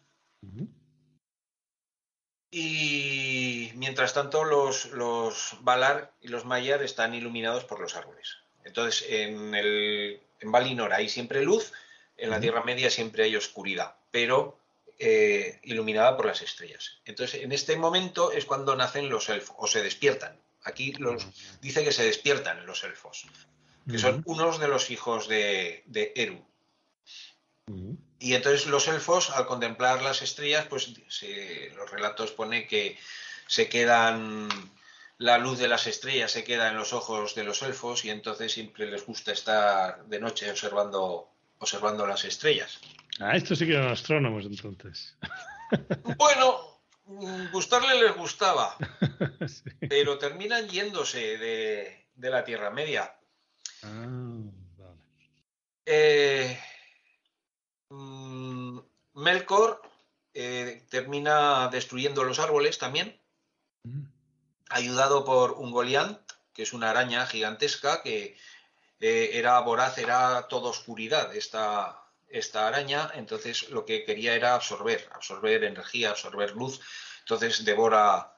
[2.51, 8.39] y mientras tanto los, los Valar y los Mayar están iluminados por los árboles.
[8.65, 11.73] Entonces, en, el, en Valinor hay siempre luz,
[12.17, 14.59] en la Tierra Media siempre hay oscuridad, pero
[14.99, 17.01] eh, iluminada por las estrellas.
[17.05, 20.41] Entonces, en este momento es cuando nacen los elfos, o se despiertan.
[20.65, 21.27] Aquí los,
[21.61, 23.27] dice que se despiertan los elfos,
[23.89, 25.85] que son unos de los hijos de,
[26.17, 26.45] Eru.
[28.19, 30.93] Y entonces los elfos, al contemplar las estrellas, pues
[31.77, 32.99] los relatos pone que
[33.47, 34.49] se quedan
[35.19, 38.53] la luz de las estrellas se queda en los ojos de los elfos y entonces
[38.53, 41.29] siempre les gusta estar de noche observando,
[41.59, 42.79] observando las estrellas.
[43.19, 45.17] Ah, esto sí que eran astrónomos entonces.
[46.17, 46.81] Bueno,
[47.53, 48.75] gustarle les gustaba,
[49.89, 53.15] pero terminan yéndose de, la Tierra Media.
[53.83, 54.07] Ah,
[54.79, 55.03] vale.
[55.85, 56.59] Eh,
[59.19, 59.83] Melkor
[60.33, 63.21] eh, termina destruyendo los árboles también.
[64.71, 66.21] Ayudado por un Goliant,
[66.53, 68.37] que es una araña gigantesca que
[69.01, 75.09] eh, era voraz, era toda oscuridad esta, esta araña, entonces lo que quería era absorber,
[75.13, 76.81] absorber energía, absorber luz,
[77.21, 78.37] entonces devora,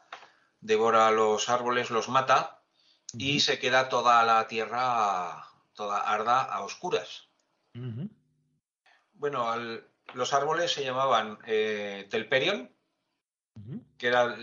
[0.61, 2.63] devora los árboles, los mata
[3.13, 7.29] y se queda toda la tierra, toda arda a oscuras.
[9.13, 9.47] Bueno,
[10.15, 12.75] los árboles se llamaban eh, Telperion,
[13.99, 14.37] que era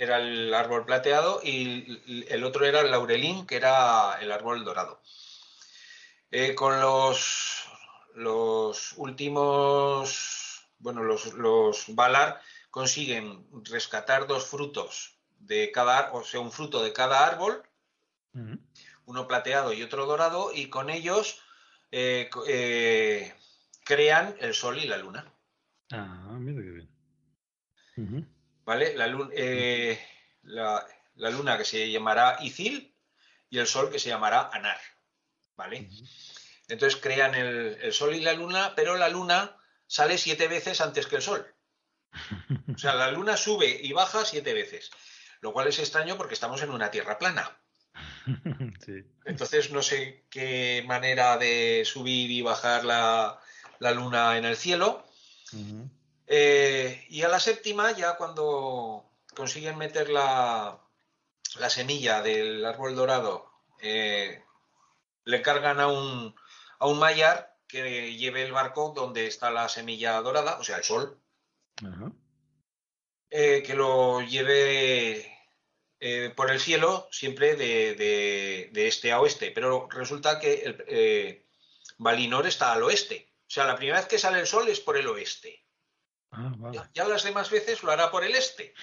[0.00, 5.02] era el árbol plateado y el otro era el laurelín, que era el árbol dorado.
[6.30, 7.68] Eh, con los,
[8.14, 12.40] los últimos, bueno, los, los Valar
[12.70, 17.62] consiguen rescatar dos frutos de cada, o sea, un fruto de cada árbol,
[19.04, 21.42] uno plateado y otro dorado, y con ellos
[21.90, 23.34] eh, eh,
[23.90, 25.24] crean el sol y la luna.
[25.90, 26.86] Ah, mira qué
[27.96, 28.28] bien.
[28.64, 28.94] ¿vale?
[29.32, 30.00] Eh,
[30.44, 32.94] la, la, luna que se llamará Ithil
[33.48, 34.78] y el sol que se llamará Anar,
[35.56, 35.90] ¿vale?
[36.68, 39.56] Entonces crean el, sol y la luna, pero la luna
[39.88, 41.52] sale siete veces antes que el sol.
[42.72, 44.92] O sea, la luna sube y baja siete veces,
[45.40, 47.60] lo cual es extraño porque estamos en una Tierra plana.
[49.24, 53.40] Entonces no sé qué manera de subir y bajar la,
[53.80, 55.04] luna en el cielo.
[56.26, 60.78] Eh, y a la séptima, ya cuando consiguen meter la,
[61.58, 64.42] la semilla del árbol dorado, eh,
[65.24, 66.34] le cargan a un,
[66.78, 70.84] a un mayar que lleve el barco donde está la semilla dorada, o sea, el
[70.84, 71.20] sol,
[73.30, 75.40] eh, que lo lleve
[76.00, 81.46] eh, por el cielo siempre de, este a oeste, pero resulta que el, eh,
[81.98, 83.29] Valinor está al oeste.
[83.50, 85.66] O sea, la primera vez que sale el sol es por el oeste.
[86.30, 86.54] Ah,
[86.94, 88.74] ya, las demás veces lo hará por el este.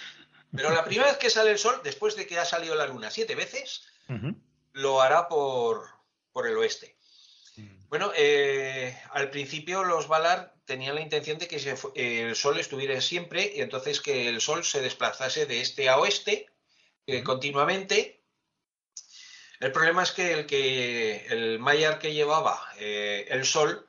[0.54, 3.10] Pero la primera vez que sale el sol, después de que ha salido la luna
[3.10, 3.88] siete veces,
[4.74, 5.88] lo hará por,
[6.34, 6.98] por el oeste.
[7.56, 7.88] Mm.
[7.88, 13.50] Bueno, eh, al principio los Valar tenían la intención de que el sol estuviera siempre
[13.56, 16.52] y entonces que el sol se desplazase de este a oeste
[17.06, 18.22] eh, continuamente.
[19.62, 23.88] El problema es que el que el Mayar que llevaba eh, el sol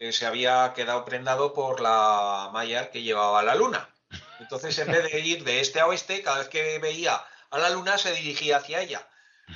[0.00, 0.10] mm.
[0.10, 3.88] se había quedado prendado por la Mayar que llevaba la luna.
[4.40, 7.70] Entonces, en vez de ir de este a oeste, cada vez que veía a la
[7.70, 9.08] luna se dirigía hacia ella.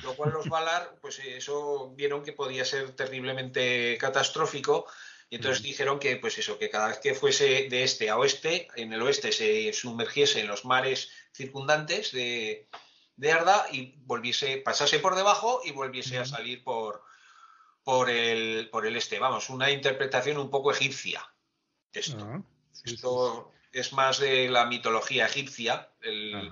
[0.03, 4.87] Lo cual los Valar, pues eso vieron que podía ser terriblemente catastrófico
[5.29, 8.67] y entonces dijeron que, pues eso, que cada vez que fuese de este a oeste,
[8.75, 12.67] en el oeste se sumergiese en los mares circundantes de,
[13.31, 17.03] Arda y volviese, pasase por debajo y volviese a salir por,
[17.83, 19.19] por, el, por el este.
[19.19, 21.21] Vamos, una interpretación un poco egipcia.
[21.93, 22.41] Esto, ah,
[22.83, 26.51] esto es más de la mitología egipcia, el,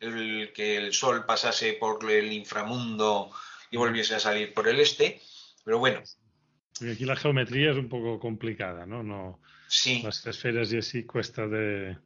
[0.00, 3.30] el que el sol pasase por el inframundo
[3.70, 5.20] y volviese a salir por el este.
[5.64, 6.02] Pero bueno.
[6.90, 9.02] aquí la geometría es un poco complicada, ¿no?
[9.02, 10.02] no sí.
[10.02, 11.96] Las esferas y así cuesta de,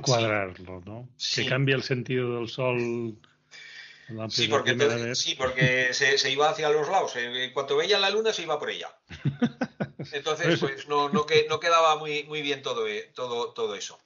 [0.00, 1.08] cuadrarlo, ¿no?
[1.34, 3.18] Que cambia el sentido del sol.
[4.28, 7.14] Sí porque, sí, porque, se, iba hacia los lados.
[7.16, 8.94] En cuanto veía la luna, se iba por ella.
[10.12, 14.00] Entonces, pues no, no, quedaba muy, muy bien todo, eh, todo, todo eso.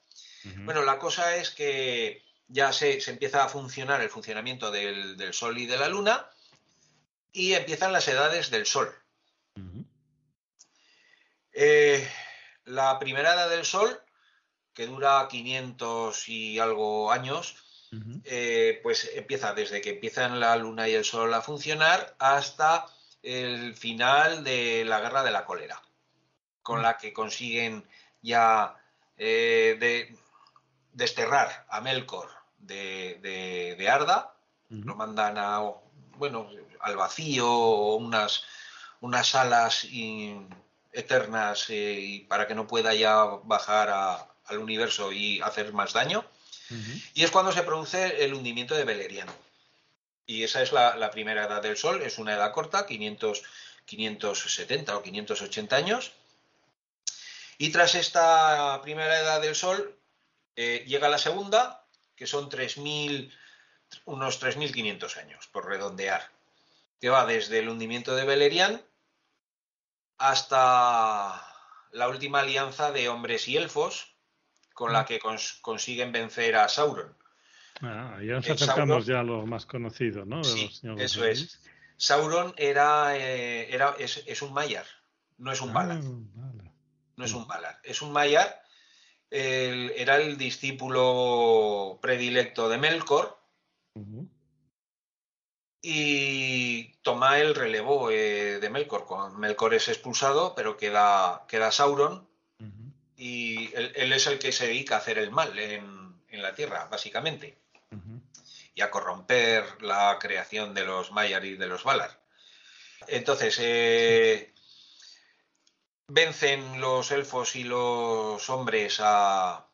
[0.64, 5.66] Bueno, la cosa es que ya se, empieza a funcionar el funcionamiento del, Sol y
[5.66, 6.28] de la Luna
[7.32, 8.94] y empiezan las edades del Sol.
[11.52, 12.06] Eh,
[12.64, 14.02] la primera edad del Sol,
[14.74, 17.63] que dura 500 y algo años,
[18.24, 22.87] eh, pues empieza desde que empiezan la Luna y el Sol a funcionar hasta
[23.22, 25.80] el final de la Guerra de la Cólera,
[26.62, 27.87] con la que consiguen
[28.22, 28.76] ya
[29.16, 30.16] eh, de,
[30.92, 34.35] desterrar a Melkor de, Arda,
[34.68, 35.61] lo mandan a,
[36.16, 36.48] bueno,
[36.80, 38.44] al vacío o unas,
[39.00, 39.87] unas alas
[40.92, 43.90] eternas eh, para que no pueda ya bajar
[44.46, 46.24] al universo y hacer más daño.
[47.14, 49.30] Y es cuando se produce el hundimiento de Beleriand.
[50.26, 53.42] Y esa es la, primera edad del Sol, es una edad corta, 500,
[53.84, 56.12] 570 o 580 años.
[57.58, 59.96] Y tras esta primera edad del Sol,
[60.56, 61.84] eh, llega la segunda,
[62.16, 63.30] que son 3.000,
[64.06, 66.30] unos 3.500 años, por redondear,
[67.00, 68.82] que va desde el hundimiento de Beleriand
[70.18, 71.46] hasta
[71.92, 74.13] la última alianza de hombres y elfos,
[74.74, 75.06] con la mm.
[75.06, 75.20] que
[75.62, 77.16] consiguen vencer a Sauron.
[77.80, 80.44] Ah, ya nos acercamos ya a lo más conocido, ¿no?
[80.44, 81.60] sí, eso es.
[81.96, 84.87] Sauron era, eh, era es, un Mayar,
[85.38, 86.00] no es un ah, Valar.
[87.16, 88.64] No es un Valar, es un Mayar
[89.34, 93.38] era el discípulo predilecto de Melkor.
[95.82, 99.06] Y toma el relevo eh, de Melkor.
[99.37, 102.28] Melkor es expulsado, pero queda, queda Sauron.
[103.16, 107.57] Y él, es el que se dedica a hacer el mal en, la tierra, básicamente.
[108.74, 112.11] Y a corromper la creación de los Maiar y de los Valar.
[113.07, 114.53] Entonces, eh,
[116.09, 119.66] vencen los elfos y los hombres a,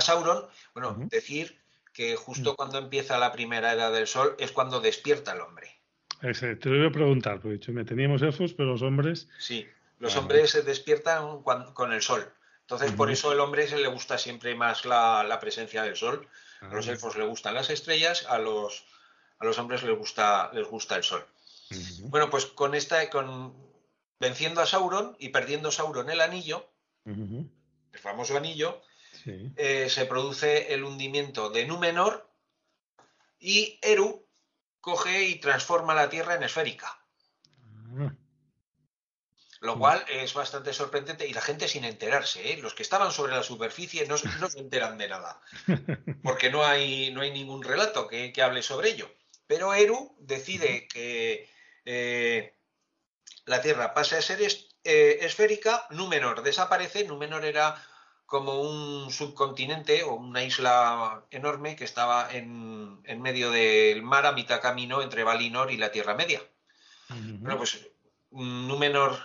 [0.00, 1.58] Sauron, bueno, decir
[1.92, 5.80] que justo cuando empieza la primera edad del sol es cuando despierta el hombre.
[6.20, 9.28] te lo voy a preguntar, porque teníamos elfos, pero los hombres...
[9.38, 9.66] Sí,
[9.98, 12.32] los hombres se despiertan con el sol.
[12.70, 16.28] Entonces, por eso al hombre se le gusta siempre más la, presencia del sol.
[16.60, 16.90] A los ah.
[16.90, 18.84] elfos le gustan las estrellas, a los,
[19.38, 21.26] a los hombres les gusta, les gusta el sol.
[22.02, 23.56] Bueno, pues con esta, con,
[24.20, 26.68] venciendo a Sauron y perdiendo Sauron el anillo,
[27.06, 27.48] el
[27.98, 28.82] famoso anillo,
[29.24, 32.30] eh, se produce el hundimiento de Númenor
[33.40, 34.26] y Eru
[34.82, 37.02] coge y transforma la Tierra en esférica.
[39.60, 42.58] Lo cual es bastante sorprendente y la gente sin enterarse, ¿eh?
[42.58, 45.40] los que estaban sobre la superficie no, no, se enteran de nada,
[46.22, 49.10] porque no hay, no hay ningún relato que, que hable sobre ello.
[49.48, 51.50] Pero Eru decide que
[51.84, 52.54] eh,
[53.46, 54.40] la Tierra pasa a ser
[54.84, 57.82] eh, esférica, Númenor desaparece, Númenor era
[58.26, 64.32] como un subcontinente o una isla enorme que estaba en, en medio del mar a
[64.32, 66.42] mitad camino entre Valinor y la Tierra Media.
[67.08, 67.88] Bueno, pues
[68.30, 69.18] Númenor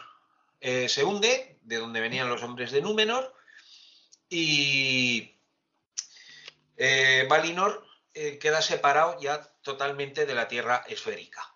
[0.66, 3.36] eh, se hunde, de donde venían los hombres de Númenor,
[4.30, 5.38] y
[6.78, 11.54] eh, Valinor eh, queda separado ya totalmente de la Tierra esférica.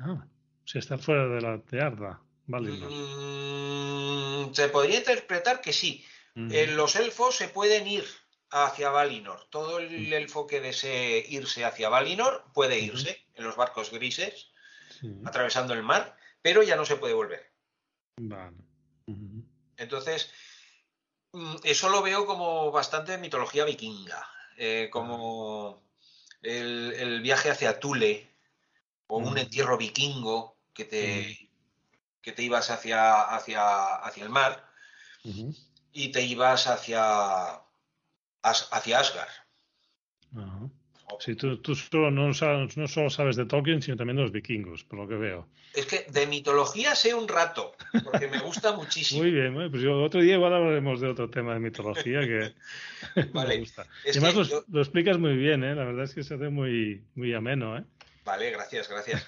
[0.00, 0.26] Ah,
[0.64, 2.90] si está fuera de la Tierra, Valinor.
[2.90, 6.04] Mm, se podría interpretar que sí.
[6.34, 8.04] los elfos se pueden ir
[8.50, 9.46] hacia Valinor.
[9.48, 14.50] Todo el elfo que desee irse hacia Valinor puede irse en los barcos grises,
[15.24, 17.49] atravesando el mar, pero ya no se puede volver.
[18.22, 18.56] Vale.
[19.76, 20.30] Entonces,
[21.32, 25.82] mm, eso lo veo como bastante mitología vikinga, eh, como
[26.42, 28.30] el, viaje hacia Tule
[29.06, 31.50] o un entierro vikingo que te,
[32.20, 34.70] que te ibas hacia, hacia, hacia el mar
[35.92, 37.62] y te ibas hacia,
[38.42, 39.30] hacia Asgard.
[41.18, 44.84] Sí, tú, tú solo no, no, solo sabes de Tolkien, sino también de los vikingos,
[44.84, 45.48] por lo que veo.
[45.74, 49.22] Es que de mitología sé un rato, porque me gusta muchísimo.
[49.22, 52.54] Muy bien, pues yo, otro día igual hablaremos de otro tema de mitología que
[53.34, 53.86] me gusta.
[54.08, 54.34] Además
[54.68, 55.74] lo, explicas muy bien, ¿eh?
[55.74, 57.76] la verdad es que se hace muy, muy ameno.
[57.76, 57.84] ¿eh?
[58.24, 59.26] Vale, gracias, gracias.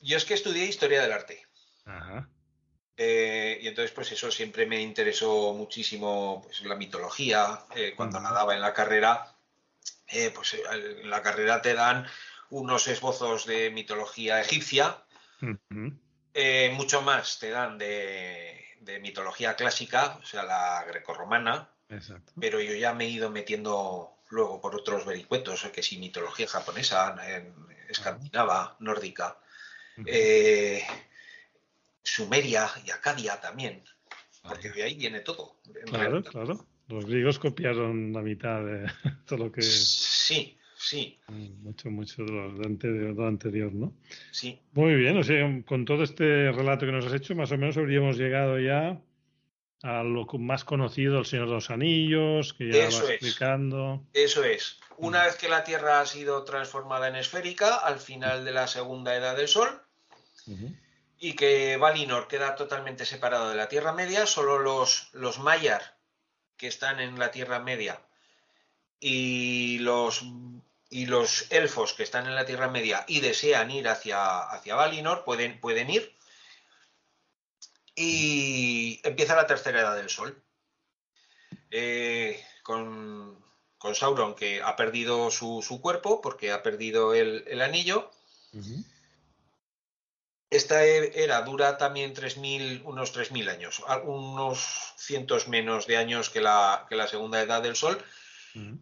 [0.00, 1.42] Yo es que estudié historia del arte.
[1.84, 2.28] Ajá.
[3.02, 7.60] Eh, y entonces, pues eso siempre me interesó muchísimo, pues la mitología.
[7.74, 9.24] Eh, cuando nadaba en la carrera,
[10.12, 10.62] eh, pues eh,
[11.02, 12.06] en la carrera te dan
[12.50, 15.04] unos esbozos de mitología egipcia,
[16.34, 18.56] eh, mucho más te dan de,
[19.00, 21.70] mitología clásica, o sea, la grecorromana,
[22.40, 27.14] pero yo ya me he ido metiendo luego por otros vericuetos, que si mitología japonesa,
[27.88, 29.38] escandinava, nórdica,
[32.02, 33.84] Sumeria y Acadia también,
[34.42, 35.60] porque de ahí viene todo.
[35.86, 36.66] Claro, claro.
[36.90, 38.90] Los griegos copiaron la mitad de
[39.26, 39.62] todo lo que.
[39.62, 41.20] Sí, sí.
[41.62, 43.94] Mucho, mucho de lo, anterior, ¿no?
[44.32, 44.60] Sí.
[44.72, 47.76] Muy bien, o sea, con todo este relato que nos has hecho, más o menos
[47.76, 49.00] habríamos llegado ya
[49.82, 54.04] a lo más conocido, el Señor de los Anillos, que ya Eso explicando.
[54.12, 54.80] Eso es.
[54.98, 55.26] Una mm.
[55.26, 59.36] vez que la Tierra ha sido transformada en esférica, al final de la segunda edad
[59.36, 59.68] del Sol,
[61.20, 65.99] y que Valinor queda totalmente separado de la Tierra Media, solo los, los Maiar
[66.60, 67.98] que están en la Tierra Media
[69.00, 70.22] y los,
[70.90, 75.24] y los elfos que están en la Tierra Media y desean ir hacia, hacia Valinor
[75.24, 76.14] pueden, pueden ir.
[77.94, 80.42] Y empieza la tercera edad del Sol.
[81.70, 83.42] Eh, con,
[83.94, 88.10] Sauron, que ha perdido su, cuerpo porque ha perdido el, anillo.
[90.50, 96.40] Esta e, era dura también 3000, unos 3.000 años, unos cientos menos de años que
[96.40, 98.02] la, que la segunda edad del Sol.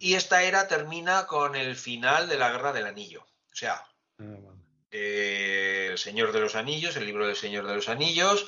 [0.00, 3.20] Y esta era termina con el final de la Guerra del Anillo.
[3.52, 3.84] O sea,
[4.18, 4.24] ah,
[4.90, 8.46] eh, El Señor de los Anillos, el libro del Señor de los Anillos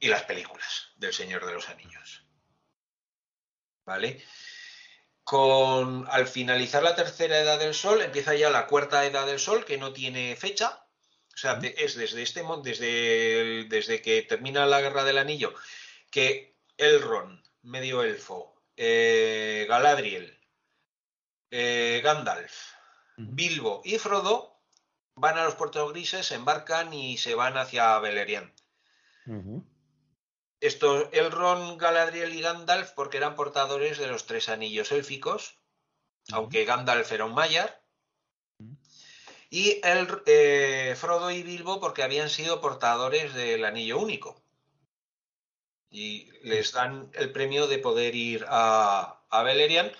[0.00, 2.24] y las películas del Señor de los Anillos.
[3.84, 4.24] ¿Vale?
[5.22, 9.66] Con, al finalizar la tercera edad del Sol, empieza ya la cuarta edad del Sol,
[9.66, 10.87] que no tiene fecha,
[11.38, 15.54] o sea, es desde este desde, desde que termina la Guerra del Anillo,
[16.10, 20.36] que Elrond, medio elfo, eh, Galadriel,
[21.52, 22.72] eh, Gandalf,
[23.18, 24.60] Bilbo y Frodo
[25.14, 28.52] van a los puertos grises, se embarcan y se van hacia Beleriand.
[30.58, 35.60] Estos Elrond, Galadriel y Gandalf porque eran portadores de los tres anillos élficos,
[36.32, 37.77] aunque Gandalf era un Maiar,
[39.50, 44.42] y el, eh, Frodo y Bilbo porque habían sido portadores del anillo único.
[45.90, 49.92] Y les dan el premio de poder ir a, a Beleriand,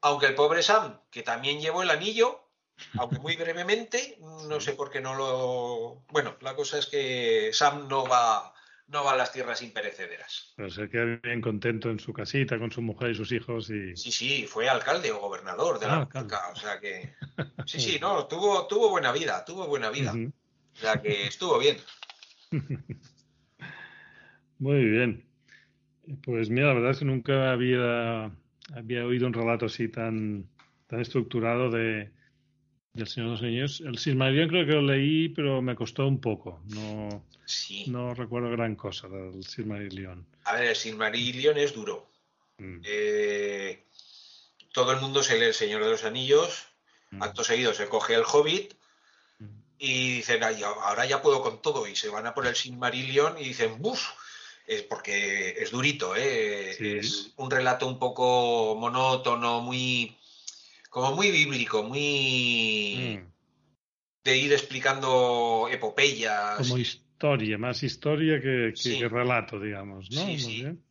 [0.00, 2.40] aunque el pobre Sam, que también llevó el anillo,
[2.98, 6.04] aunque muy brevemente, no sé por qué no lo...
[6.08, 8.52] Bueno, la cosa es que Sam no va
[8.88, 10.52] no va a las tierras imperecederas.
[10.56, 13.70] Pero se queda bien contento en su casita con su mujer y sus hijos.
[13.70, 13.96] Y...
[13.96, 17.14] Sí, sí, fue alcalde o gobernador de la ah, o sea que...
[17.66, 20.12] Sí, sí, no, tuvo, tuvo buena vida, tuvo buena vida.
[20.12, 21.76] O sea que estuvo bien.
[24.58, 25.28] Muy bien.
[26.22, 28.30] Pues mira, la verdad es que nunca había,
[28.72, 30.48] había oído un relato así tan,
[30.86, 32.12] tan estructurado de,
[32.96, 33.80] El Señor de los Anillos.
[33.82, 36.60] El Silmarillion creo que lo leí, pero me costó un poco.
[36.68, 37.84] No, Sí.
[37.88, 40.26] no recuerdo gran cosa del Silmarillion.
[40.44, 42.06] A ver, el Silmarillion es duro.
[42.58, 43.82] Mm, Eh,
[44.72, 46.66] todo el mundo se lee El Señor de los Anillos,
[47.10, 48.72] mm, acto seguido se coge el Hobbit
[49.38, 49.44] mm.
[49.78, 53.38] y dicen, "Ay, ahora ya puedo con todo, y se van a por el Silmarillion
[53.38, 54.00] y dicen, ¡buf!
[54.66, 56.74] Es porque es durito, ¿eh?
[56.76, 56.88] Sí.
[56.98, 60.16] Es un relato un poco monótono, muy.
[60.96, 63.18] Como muy bíblico, muy.
[63.20, 63.32] Mm.
[64.24, 66.56] de ir explicando epopeyas.
[66.56, 68.98] Como historia, más historia que, que- Sí.
[68.98, 70.20] que relato, digamos, ¿no?
[70.22, 70.54] Sí, Muy sí.
[70.62, 70.82] bien.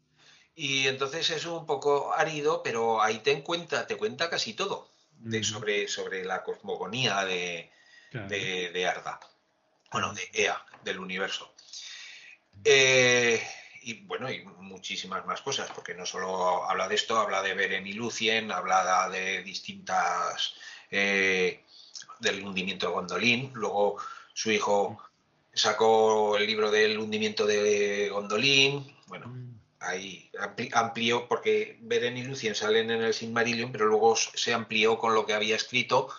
[0.55, 5.43] Y entonces es un poco árido, pero ahí te cuenta, te cuenta casi todo de,
[5.43, 7.71] sobre, sobre la cosmogonía de,
[8.11, 8.27] Claro.
[8.29, 9.19] de, de Arda.
[9.91, 11.51] Bueno, de Ea, del universo.
[12.63, 13.41] Eh,
[13.85, 17.85] y bueno, y muchísimas más cosas, porque no solo habla de esto, habla de Beren
[17.87, 20.53] y Lucien, habla de distintas.
[20.91, 21.61] eh,
[22.19, 23.51] del hundimiento de Gondolin.
[23.55, 23.97] Luego
[24.33, 24.97] su hijo
[25.53, 28.95] sacó el libro del hundimiento de Gondolin.
[29.07, 34.15] Bueno, Mm, ahí ampli- amplió, porque Beren y Lucien salen en el Silmarillion, pero luego
[34.15, 36.09] se amplió con lo que había escrito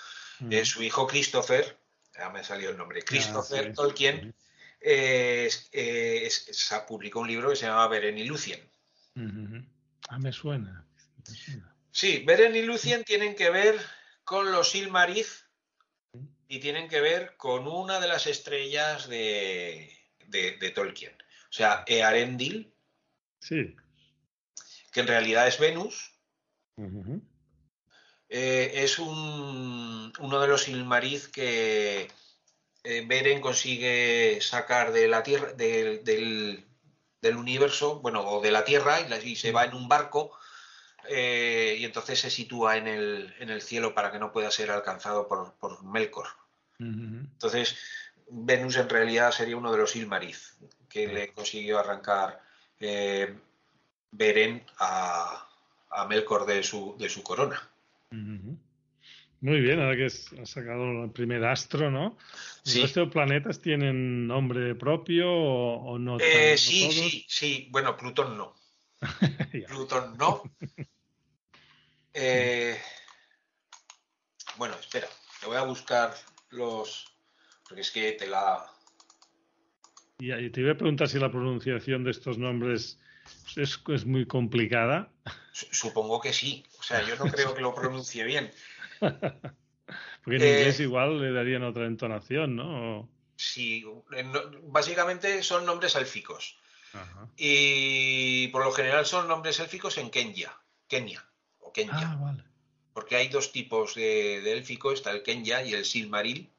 [0.40, 0.52] mm.
[0.52, 1.78] eh, su hijo Christopher,
[2.16, 4.34] ya me salió el nombre, Christopher Ah, sí, Tolkien,
[4.80, 8.60] eh, eh, se publicó un libro que se llama Beren y Lucien.
[10.08, 10.86] Ah, me suena.
[11.28, 11.74] me suena.
[11.90, 13.80] Sí, Beren y Lucien tienen que ver
[14.24, 15.28] con los Silmarith
[16.48, 19.90] y tienen que ver con una de las estrellas de,
[20.26, 21.12] de- de Tolkien.
[21.48, 22.72] O sea, Earendil,
[23.40, 23.74] Sí.
[24.92, 26.12] que en realidad es Venus.
[28.28, 32.08] Eh, es un- uno de los Silmarith que
[32.86, 36.64] eh, Beren consigue sacar de la tierra, del, del-
[37.22, 40.30] del universo, bueno, o de la Tierra, y, la- y se va en un barco,
[41.08, 44.70] eh, y entonces se sitúa en el, en el cielo para que no pueda ser
[44.70, 46.26] alcanzado por, por Melkor.
[47.32, 47.76] Entonces,
[48.28, 50.36] Venus en realidad sería uno de los Silmarith
[50.88, 52.40] que le consiguió arrancar
[52.80, 53.34] eh,
[54.12, 55.48] Beren a,
[55.90, 57.68] a Melkor de su, de su corona.
[59.40, 62.16] Muy bien, ahora que has sacado el primer astro, ¿no?
[62.62, 62.78] Sí.
[62.78, 66.18] ¿El resto de planetas tienen nombre propio o, o no?
[66.18, 66.94] Eh, tan- sí, no todos?
[67.10, 67.68] sí, sí.
[67.70, 68.54] Bueno, Plutón no.
[69.68, 70.42] Plutón no.
[72.18, 72.80] Eh,
[74.56, 75.06] bueno, espera.
[75.38, 76.14] Te voy a buscar
[76.48, 77.12] los.
[77.68, 78.64] Porque es que te la.
[80.18, 82.98] Y te iba a preguntar si la pronunciación de estos nombres
[83.54, 85.10] es, es muy complicada.
[85.52, 86.64] su- Supongo que sí.
[86.78, 88.50] O sea, yo no creo que lo pronuncie bien.
[90.24, 93.08] Porque en Eh, inglés igual le darían otra entonación, ¿no?
[93.36, 93.84] Sí,
[94.16, 94.24] eh,
[94.64, 96.58] básicamente son nombres élficos.
[96.92, 97.28] Ajá.
[97.36, 100.56] Y por lo general son nombres élficos en Kenya.
[100.88, 101.24] Kenia.
[101.60, 101.92] O Kenya.
[102.12, 102.42] Ah, vale.
[102.92, 104.92] Porque hay dos tipos de, de élfico.
[104.92, 106.50] Está el Kenya y el Silmaril.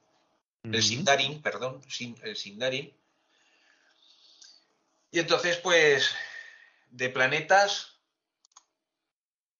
[0.63, 0.83] El.
[0.83, 1.81] Sindarin, perdón,
[2.23, 2.93] el Sindarin.
[5.11, 6.13] Y entonces, pues,
[6.89, 7.99] de planetas,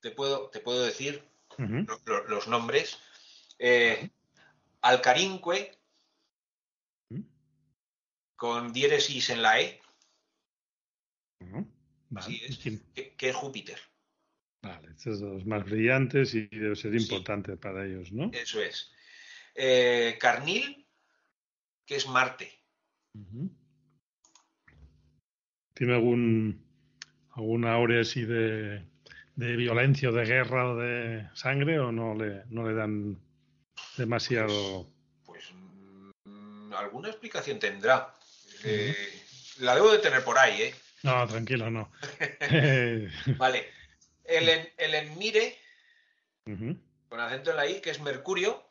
[0.02, 1.24] te puedo, te puedo decir
[1.58, 3.00] Lo- los nombres.
[3.60, 4.10] Eh,
[4.82, 5.78] Alcarinque,
[8.36, 9.82] con diéresis en la E.
[12.10, 12.26] Vale.
[12.28, 12.58] Sí, es-
[12.94, 13.80] que, que es Júpiter.
[14.62, 17.04] Vale, estos son los más brillantes y debe ser Sí.
[17.04, 18.30] importante para ellos, ¿no?
[18.34, 18.92] Eso es.
[19.56, 20.88] Eh, Carnil,
[21.86, 22.52] que es Marte.
[25.74, 26.66] ¿Tiene algún
[27.32, 28.84] alguna aurea así de,
[29.38, 33.18] de violencia o de guerra o de sangre o no le, no le dan
[33.96, 34.90] demasiado?
[35.26, 35.46] Pues
[36.26, 38.14] mm, alguna explicación tendrá.
[38.64, 38.96] Eh,
[39.60, 40.76] la debo de tener por ahí, ¿eh?
[41.04, 41.92] No, tranquilo, no.
[43.38, 43.70] Vale.
[44.24, 45.56] El, en- el Enmire,
[47.08, 48.62] con acento en la I, que es Mercurio.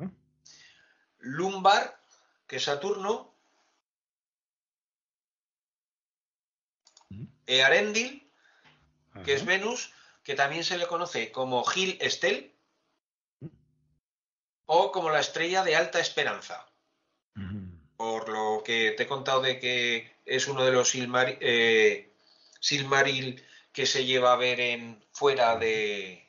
[0.00, 0.10] Ah.
[1.18, 2.00] Lumbar,
[2.48, 3.36] que es Saturno.
[7.10, 7.28] Ujú.
[7.46, 8.23] Earendil,
[9.22, 9.44] que es.
[9.44, 9.92] Venus,
[10.22, 12.54] que también se le conoce como Gil Estel
[14.66, 16.66] o como la estrella de alta esperanza.
[17.96, 22.12] Por lo que te he contado de que es uno de los eh,
[22.60, 26.28] Silmaril que se lleva a ver en fuera de,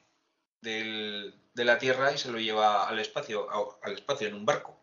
[0.62, 4.46] del- de la Tierra y se lo lleva al espacio, a- al espacio en un
[4.46, 4.80] barco.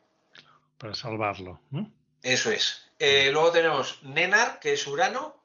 [0.79, 1.93] Para salvarlo, ¿no?
[2.23, 2.89] Eso es.
[2.99, 5.45] Eh, luego tenemos Nenar, que es Urano.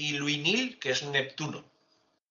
[0.00, 1.64] Y Luinil, que es Neptuno.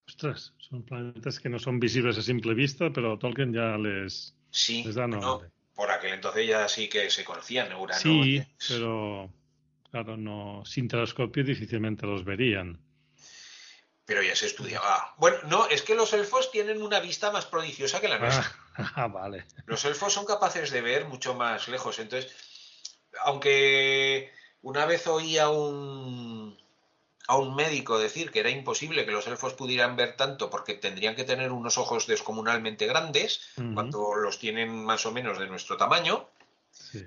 [0.08, 4.82] Ostras, son planetas que no son visibles a simple vista, pero Tolkien ya les, Sí,
[4.84, 5.48] les da nombre.
[5.74, 8.00] por aquel entonces ya sí que se conocían, Urano.
[8.00, 9.32] Sí, pero
[9.90, 12.80] claro, no, sin telescopio difícilmente los verían.
[14.04, 15.14] pero ya se estudiaba.
[15.18, 18.50] Bueno, no, es que los elfos tienen una vista más prodigiosa que la nuestra.
[18.96, 19.44] Ah, vale.
[19.66, 21.98] Los elfos son capaces de ver mucho más lejos.
[21.98, 22.32] Entonces,
[23.24, 26.56] aunque una vez oí a un,
[27.30, 31.14] a un médico decir que era imposible que los elfos pudieran ver tanto porque tendrían
[31.14, 33.40] que tener unos ojos descomunalmente grandes,
[33.74, 36.28] cuando los tienen más o menos de nuestro tamaño.
[36.72, 37.06] Sí.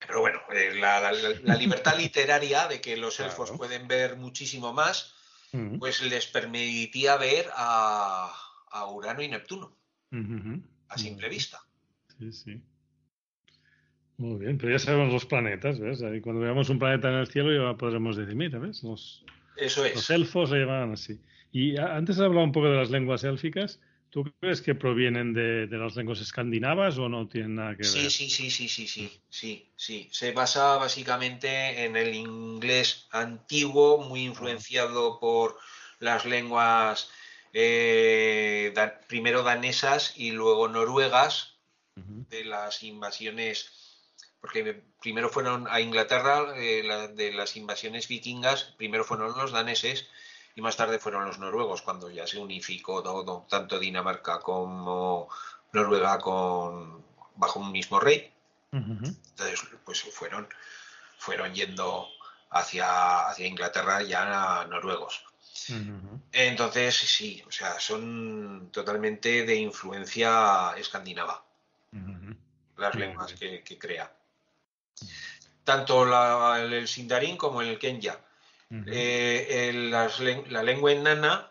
[0.00, 1.12] Pero bueno, eh, la, la-
[1.44, 5.14] la libertad literaria de que los elfos pueden ver muchísimo más,
[5.78, 8.34] pues les permitía ver a,
[8.70, 9.76] a Urano y Neptuno
[10.88, 11.62] a simple vista.
[12.18, 12.62] Sí, sí.
[14.20, 16.02] Muy bien, pero ya sabemos los planetas, ¿ves?
[16.02, 18.82] Ahí cuando veamos un planeta en el cielo ya podremos decir, mira, ¿ves?
[18.82, 19.24] Los,
[19.56, 19.94] Eso es.
[19.94, 21.18] los elfos le llamaban así.
[21.52, 23.80] Y antes has hablado un poco de las lenguas élficas.
[24.10, 28.10] ¿Tú crees que provienen de, de las lenguas escandinavas o no tienen nada que ver?
[28.10, 30.08] Sí, sí, sí, sí, sí, sí, sí, sí.
[30.12, 35.56] Se basa básicamente en el inglés antiguo, muy influenciado por
[35.98, 37.10] las lenguas
[37.54, 41.56] eh, da- primero danesas y luego noruegas
[42.30, 43.79] de las invasiones,
[44.40, 50.06] porque primero fueron a Inglaterra, eh, la- de las invasiones vikingas, primero fueron los daneses
[50.54, 55.28] y más tarde fueron los noruegos, cuando ya se unificó todo, tanto Dinamarca como
[55.72, 57.04] Noruega con,
[57.36, 58.32] bajo un mismo rey.
[59.30, 60.48] Entonces, pues fueron,
[61.18, 62.08] fueron yendo
[62.50, 65.24] hacia, hacia Inglaterra ya noruegos.
[66.32, 71.44] Entonces, sí, o sea, son totalmente de influencia escandinava
[72.76, 74.12] las lenguas que crea.
[75.64, 78.18] Tanto la- el Sindarin como el Kenya.
[78.86, 81.50] Eh, el- la lengua enana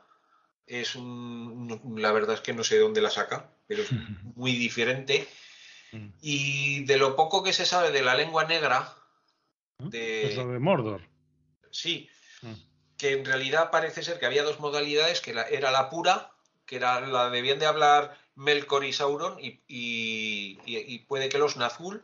[0.66, 3.89] es un, la verdad es que no sé de dónde la saca, pero es
[4.36, 5.28] muy diferente.
[5.91, 6.12] Ujú.
[6.22, 8.95] Y de lo poco que se sabe de la lengua negra,
[9.80, 11.02] de- Es lo de Mordor.
[11.72, 12.10] sí,
[12.41, 12.54] Mm.
[12.97, 16.32] que en realidad parece ser que había dos modalidades, que la- era la pura,
[16.66, 22.04] que era la debían de hablar Melkor y Sauron, y- y puede que los Nazgûl,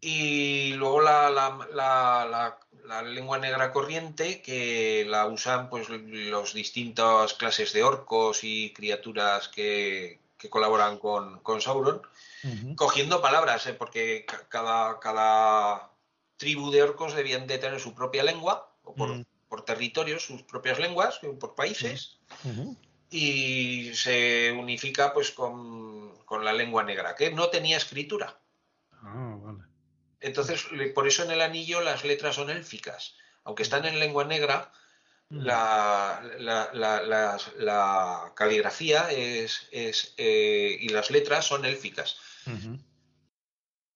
[0.00, 6.54] y luego la, la- la- la- la lengua negra corriente, que la usan pues los
[6.54, 12.02] distintas clases de orcos y criaturas que, que colaboran con, con Sauron,
[12.76, 13.74] cogiendo palabras, ¿eh?
[13.74, 15.90] porque ca- cada, cada
[16.36, 19.24] tribu de orcos debían de tener su propia lengua, o por, Mm.
[19.48, 22.18] por territorios, sus propias lenguas, eh, por países,
[23.10, 28.38] y se unifica pues con, con la lengua negra, que no tenía escritura.
[29.02, 29.29] Ah.
[30.20, 33.14] Entonces, por eso en el anillo las letras son élficas.
[33.44, 34.70] Aunque están en lengua negra,
[35.32, 35.42] Mm.
[35.44, 42.16] la, la- la- las- la caligrafía es, es, eh, y las letras son élficas.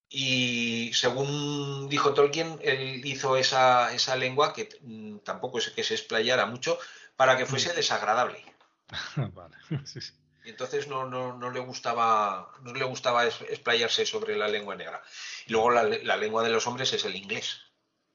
[0.08, 5.94] Y según dijo Tolkien, él hizo esa, esa lengua, que mm, tampoco es que se
[5.94, 6.78] explayara mucho,
[7.16, 8.44] para que fuese desagradable.
[9.34, 9.56] Vale.
[9.86, 10.12] Sí, sí.
[10.44, 15.02] Y entonces no, no, no le gustaba, no le gustaba explayarse sobre la lengua negra.
[15.46, 17.60] Y luego la, le- la lengua de los hombres es el inglés.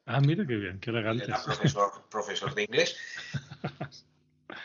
[0.05, 1.23] Ah, mira qué bien, qué elegante.
[1.25, 2.97] era profesor, profesor de inglés.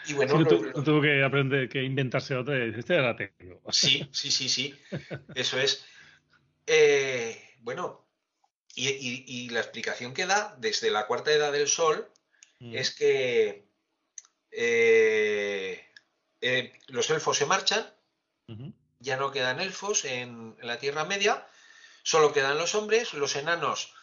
[0.06, 3.60] Y bueno, Sí, lo- lo- tuvo que aprender, que inventarse otra y este la tengo.
[3.70, 4.78] sí, sí, sí, sí.
[5.34, 5.84] Eso es.
[6.66, 8.06] Eh, bueno,
[8.74, 12.10] y, y- y la explicación que da desde la cuarta edad del sol
[12.60, 12.76] Mm.
[12.76, 13.66] es que
[14.50, 15.86] eh,
[16.44, 17.84] eh, los elfos se marchan,
[18.98, 21.46] ya no quedan elfos en, en la Tierra Media,
[22.02, 23.94] solo quedan los hombres, los enanos,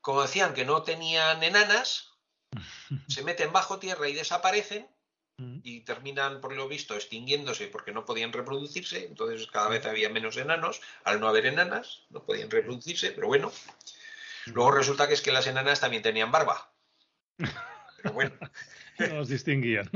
[0.00, 2.12] como decían que no tenían enanas,
[3.08, 4.88] se meten bajo tierra y desaparecen
[5.62, 10.36] y terminan, por lo visto, extinguiéndose porque no podían reproducirse, entonces cada vez había menos
[10.36, 13.52] enanos, al no haber enanas, no podían reproducirse, pero bueno.
[14.46, 16.70] Luego resulta que es que las enanas también tenían barba.
[17.96, 18.36] Pero bueno.
[18.98, 19.90] No los distinguían.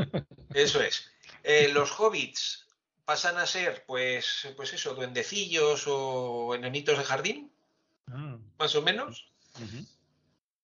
[0.55, 1.13] Eso es.
[1.43, 2.67] Eh, los hobbits
[3.05, 7.53] pasan a ser, pues, pues eso, duendecillos o enanitos de jardín,
[8.11, 9.31] Ah, más o menos.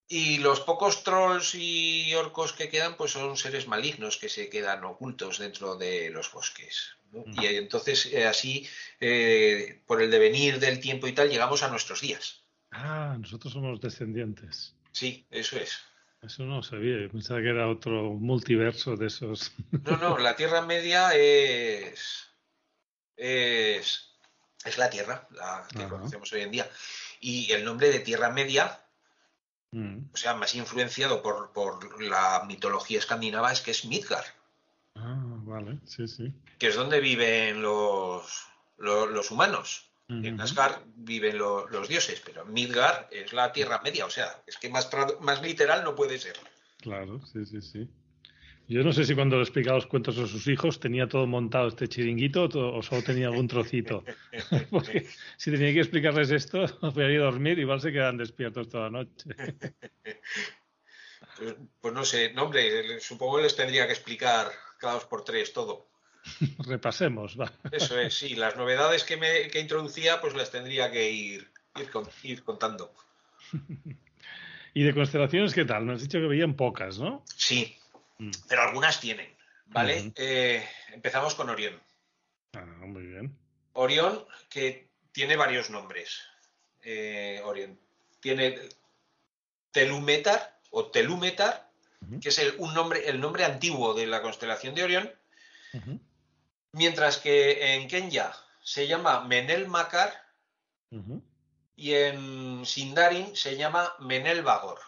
[0.08, 4.84] Y los pocos trolls y orcos que quedan, pues son seres malignos que se quedan
[4.84, 6.96] ocultos dentro de los bosques.
[7.10, 7.24] ¿no?
[7.42, 8.68] Y entonces, eh, así,
[9.00, 12.42] eh, por el devenir del tiempo y tal, llegamos a nuestros días.
[12.70, 14.74] Ah, nosotros somos descendientes.
[14.92, 15.78] Sí, eso es.
[16.24, 17.00] Eso no lo sabía.
[17.02, 19.52] Yo pensaba que era otro multiverso de esos.
[19.84, 22.28] No, no, la Tierra Media es.
[23.16, 24.10] es.
[24.64, 25.88] es la Tierra, la que Ajá.
[25.90, 26.68] conocemos hoy en día.
[27.20, 28.80] Y el nombre de Tierra Media,
[29.76, 30.10] Mm.
[30.12, 34.24] o sea, más influenciado por, por la mitología escandinava, es que es Midgard,
[34.94, 36.32] Ah, vale, sí, sí.
[36.60, 38.46] que es donde viven los,
[38.76, 39.90] los, los humanos.
[40.08, 40.40] En.
[40.40, 44.68] Asgard viven lo- los dioses, pero Midgard es la Tierra Media, o sea, es que
[44.68, 44.90] más,
[45.42, 46.36] literal no puede ser.
[46.80, 47.88] Claro, sí, sí, sí.
[48.66, 51.68] Yo no sé si cuando le explicaba los cuentos a sus hijos tenía todo montado
[51.68, 54.04] este chiringuito o solo tenía algún trocito.
[54.70, 58.68] Porque si tenía que explicarles esto, voy a ir a dormir, igual se quedan despiertos
[58.68, 59.30] toda la noche.
[61.36, 65.24] Pues, pues, no sé, no, hombre, supongo que les tendría que explicar cada dos por
[65.24, 65.88] tres todo.
[66.66, 67.52] Repasemos, va.
[67.70, 71.50] Eso es, sí, las novedades que, me, que introducía, pues las tendría que ir,
[72.22, 72.94] ir, contando.
[74.74, 75.84] ¿Y de constelaciones qué tal?
[75.84, 77.24] Me has dicho que veían pocas, ¿no?
[77.36, 77.76] Sí,
[78.18, 78.30] mm.
[78.48, 79.28] pero algunas tienen,
[79.66, 80.12] ¿vale?
[80.16, 81.80] Eh, empezamos con Orión.
[82.54, 83.36] Ah, muy bien.
[83.74, 86.22] Orión, que tiene varios nombres.
[86.82, 87.78] Eh, Orión.
[88.20, 88.58] Tiene
[89.70, 91.70] Telumetar o Telúmetar,
[92.20, 95.12] que es el, un nombre, el nombre antiguo de la constelación de Orión,
[96.74, 100.12] mientras que en Kenya se llama Menel Makar
[101.76, 104.78] y en Sindarin se llama Menel Bagor.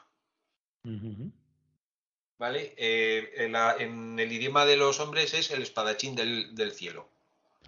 [2.39, 2.75] ¿Vale?
[2.77, 7.09] Eh, en, el idioma de los hombres es el espadachín del, cielo.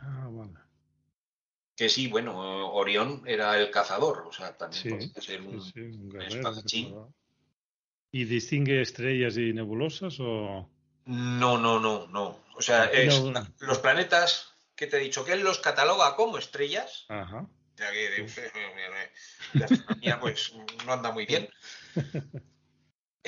[0.01, 0.61] Ah, bueno.
[1.75, 6.95] Que sí, bueno, Orión era el cazador, o sea, también puede ser un espadachín.
[8.11, 10.69] ¿Y distingue estrellas y nebulosas o...?
[11.07, 12.39] No, no, no, no.
[12.59, 12.91] O sea,
[13.61, 17.07] los planetas que te he dicho que él los cataloga como estrellas.
[17.09, 17.47] Ajá.
[17.77, 18.27] Ya que
[19.55, 20.53] la astronomía pues
[20.85, 21.49] no anda muy bien.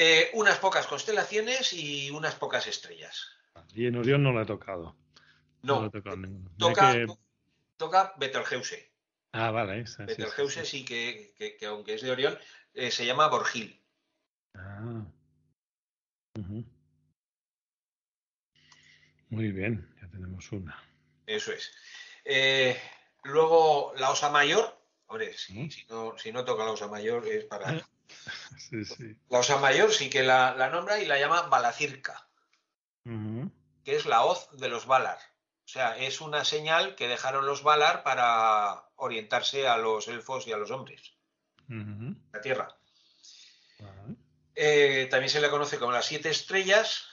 [0.02, 3.36] Eh, unas pocas constelaciones y unas pocas estrellas.
[3.74, 4.96] Y en Orión no le ha tocado.
[5.60, 6.16] No, toca,
[7.76, 8.90] toca Betelgeuse.
[9.32, 9.84] Ah, vale.
[9.98, 12.38] Betelgeuse sí, que, aunque es de Orión,
[12.72, 13.82] eh, se llama Borgil.
[14.54, 15.04] Ah.
[19.30, 20.82] Muy bien, ya tenemos una.
[21.26, 21.72] Eso es.
[22.24, 22.76] Eh,
[23.22, 24.76] luego la osa mayor.
[25.06, 27.80] Hombre, si, no, si no toca la osa mayor es para.
[28.58, 29.16] sí, sí.
[29.28, 32.28] La osa mayor sí que la, nombra y la llama Balacirca,
[33.04, 35.18] que es la hoz de los Valar.
[35.64, 40.52] O sea, es una señal que dejaron los Valar para orientarse a los elfos y
[40.52, 41.14] a los hombres.
[41.68, 42.76] La Tierra.
[44.56, 47.09] Eh, también se le conoce como las siete estrellas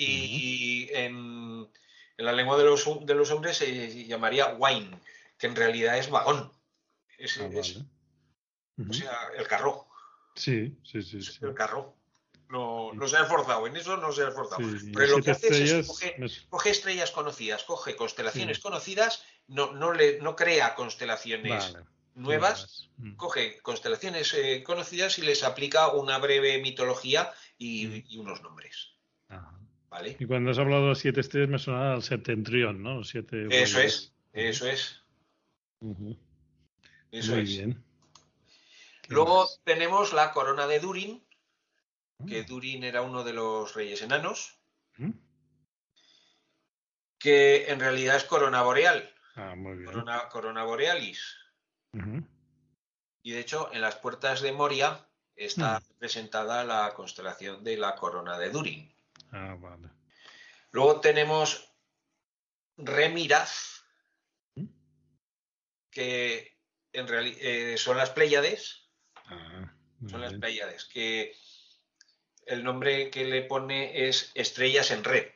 [0.00, 1.68] y en,
[2.16, 4.98] la lengua de los, de los, hombres se llamaría wine,
[5.38, 6.52] que en realidad es vagón.
[7.38, 7.48] Ah,
[8.88, 9.88] o sea, el carro.
[10.34, 11.18] Sí, sí, sí.
[11.42, 11.96] El carro.
[12.48, 14.62] No, se ha esforzado, en eso no se ha esforzado.
[14.92, 15.86] Pero lo que hace es
[16.48, 21.76] coge, estrellas conocidas, coge constelaciones conocidas, no, no, le, no crea constelaciones
[22.14, 23.14] nuevas, mm.
[23.14, 28.20] coge constelaciones eh, conocidas y les aplica una breve mitología y, mm.
[28.20, 28.94] unos nombres.
[29.90, 30.16] ¿Vale?
[30.18, 33.02] Y cuando has hablado de siete estrellas me sonaba al septentrión, ¿no?
[33.02, 35.02] siete eso es, eso es.
[37.10, 37.84] Eso Muy bien.
[39.08, 41.24] Luego tenemos la corona de Durin,
[42.28, 42.46] que mm.
[42.46, 44.60] Durin era uno de los reyes enanos,
[47.18, 49.12] que en realidad es corona boreal.
[49.34, 49.86] Ah, muy bien.
[49.86, 51.36] Corona, corona borealis.
[53.22, 55.88] Y de hecho, en las puertas de Moria está mm.
[55.88, 58.94] representada la constelación de la corona de Durin.
[59.32, 59.88] Ah, vale.
[60.72, 61.74] Luego tenemos
[62.76, 63.82] Remiraz,
[64.54, 64.66] ¿Mm?
[65.90, 66.56] que
[66.92, 68.88] en realidad eh, son las Pléyades.
[69.26, 69.72] Ah,
[70.08, 71.34] son las Pléyades, que
[72.46, 75.28] el nombre que le pone es Estrellas en Red.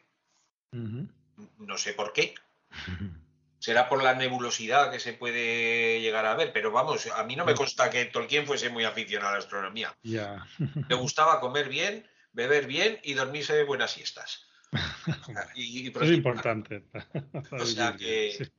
[0.72, 2.34] No sé por qué.
[3.64, 7.46] será por la nebulosidad que se puede llegar a ver, pero vamos, a mí no
[7.46, 9.96] me consta que Tolkien fuese muy aficionado a la astronomía.
[10.02, 10.46] Ya.
[10.86, 14.46] Le gustaba comer bien, beber bien y dormirse de buenas siestas.
[15.56, 16.84] es importante.
[17.50, 18.50] o sea que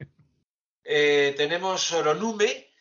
[0.83, 2.71] eh, tenemos Soronume,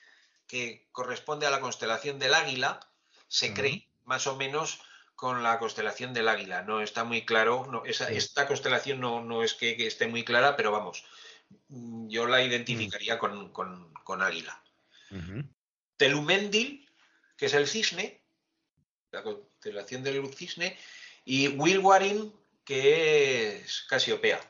[0.47, 2.81] que corresponde a la constelación del Águila,
[3.29, 4.81] se cree más o menos
[5.15, 6.63] con la constelación del Águila.
[6.63, 10.73] No está muy claro, no, esta constelación no, no es que, esté muy clara, pero
[10.73, 11.05] vamos,
[11.69, 14.63] Mm, yo la identificaría con, con, águila.
[15.97, 16.89] Telumendil,
[17.37, 18.23] que es el cisne,
[19.65, 20.77] constelación del cisne,
[21.25, 22.33] y Wilwarin,
[22.65, 24.41] que es Casiopea.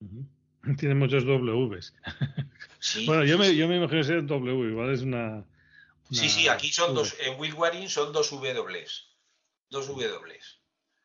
[0.78, 1.94] Tiene muchos Ws.
[3.06, 5.44] bueno, yo me, yo me imagino que sea W, igual es una,
[6.10, 8.84] Sí, sí, aquí son dos, en Wilwarin son dos W.
[9.70, 10.18] Dos W.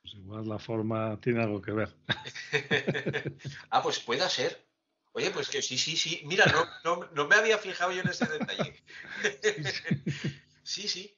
[0.02, 1.96] Pues igual la forma tiene algo que ver.
[3.70, 4.66] ah, pues pueda ser.
[5.14, 6.22] Oye, pues que sí, sí, sí.
[6.26, 6.46] Mira,
[6.84, 8.84] no, no, me había fijado yo en ese detalle.
[10.64, 11.16] sí, sí.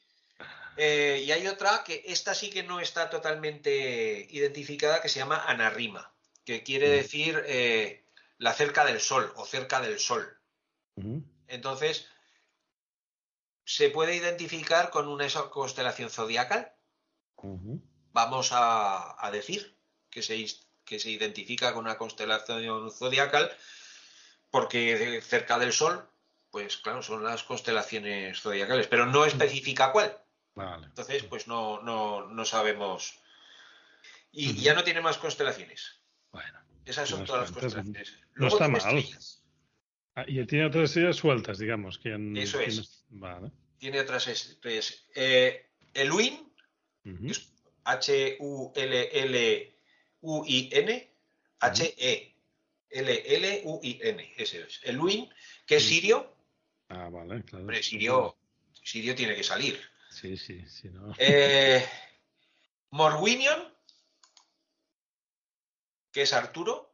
[0.77, 5.43] Eh, y hay otra que esta sí que no está totalmente identificada, que se llama
[5.45, 6.13] anarrima,
[6.45, 6.91] que quiere mm.
[6.91, 8.05] decir eh,
[8.37, 10.33] la cerca del sol o cerca del sol.
[11.47, 12.07] Entonces,
[13.63, 16.73] se puede identificar con una constelación zodiacal.
[18.13, 19.77] Vamos a, decir
[20.09, 20.43] que se,
[20.85, 23.55] que se identifica con una constelación zodiacal,
[24.49, 26.09] porque cerca del Sol,
[26.49, 30.17] pues claro, son las constelaciones zodiacales, pero no especifica cuál.
[30.59, 33.19] Entonces, pues no, no, no sabemos.
[34.31, 36.01] Y ya no tiene más constelaciones.
[36.31, 36.59] Bueno.
[36.85, 38.13] Esas son todas las constelaciones.
[38.35, 39.03] no está mal.
[40.15, 41.99] Ah, y tiene otras estrellas sueltas, digamos.
[41.99, 43.05] Que Eso es.
[43.77, 45.05] Tiene otras estrellas.
[45.13, 46.51] Eh, el WIN,
[47.83, 48.37] H-U-L-L-U-I-N,
[51.59, 52.33] H-E-L-L-U-I-N,
[54.37, 54.81] ese es.
[54.83, 55.29] El WIN,
[55.65, 56.35] que es Sirio.
[56.89, 57.63] Ah, vale, claro.
[57.63, 58.35] Hombre, Sirio,
[58.83, 59.79] Sirio tiene que salir.
[60.19, 60.89] Sí, sí, sí.
[60.89, 61.13] No.
[61.19, 61.85] Eh,
[62.89, 63.71] Morwinion,
[66.11, 66.91] que es Arturo.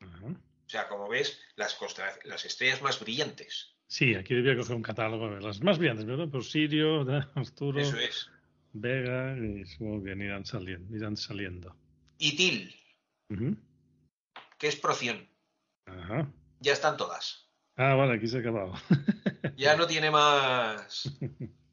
[0.00, 1.78] O sea, como ves, las,
[2.24, 3.76] las estrellas más brillantes.
[3.86, 6.28] Sí, aquí debía coger un catálogo de las más brillantes, ¿verdad?
[6.30, 7.02] Por Sirio,
[7.34, 8.30] Arturo, Eso es.
[8.72, 10.96] Vega, y supongo que irán saliendo.
[10.96, 11.76] Irán saliendo.
[12.16, 12.74] Itil,
[14.56, 15.28] que es Proción.
[15.84, 16.32] Ajá.
[16.60, 17.46] Ya están todas.
[17.76, 18.72] Ah, vale, aquí se ha acabado.
[19.54, 21.12] ya no tiene más.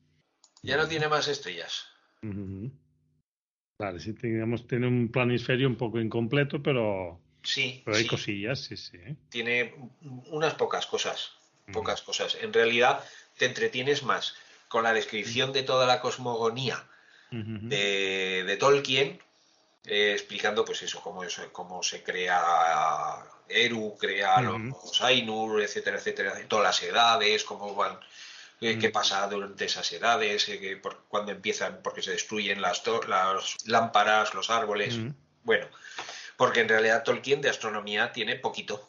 [0.63, 1.87] Ya no tiene más estrellas.
[2.21, 7.19] Vale, sí, digamos, tiene un planisferio un poco incompleto, pero.
[7.43, 7.81] Sí.
[7.83, 8.99] Pero hay cosillas, sí, sí.
[9.29, 9.73] Tiene
[10.27, 11.31] unas pocas cosas.
[11.73, 12.37] Pocas cosas.
[12.41, 13.03] En realidad,
[13.37, 14.35] te entretienes más
[14.67, 16.83] con la descripción de toda la cosmogonía
[17.31, 19.19] de, Tolkien,
[19.85, 26.33] eh, explicando, pues eso, cómo, eso, cómo se crea Eru, crea los Ainur, etcétera, etcétera,
[26.47, 27.99] todas las edades, cómo van
[28.61, 28.91] qué mm.
[28.91, 34.97] pasa durante esas edades, eh, cuando empiezan, porque se destruyen las, las lámparas, los árboles.
[34.97, 35.09] Mm.
[35.43, 35.65] Bueno,
[36.37, 38.87] porque en realidad Tolkien de astronomía tiene poquito.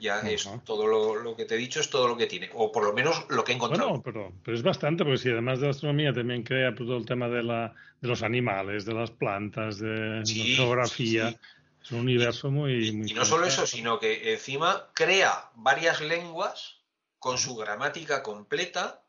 [0.00, 2.82] Ya es todo lo, que te he dicho, es todo lo que tiene, o por
[2.84, 3.90] lo menos lo que he encontrado.
[3.90, 7.28] Bueno, pero, pero es bastante, porque si además de astronomía también crea todo el tema
[7.28, 11.36] de, la, de los animales, de las plantas, de la geografía.
[11.80, 16.80] Es un universo muy, Y, no solo eso, sino que encima crea varias lenguas
[17.18, 19.01] con su gramática completa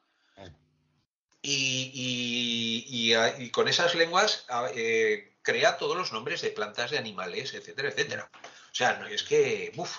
[1.43, 3.13] y,
[3.51, 8.29] con esas lenguas eh, crea todos los nombres de plantas, de animales, etcétera, etcétera.
[8.33, 9.97] O sea, no, es que, uff,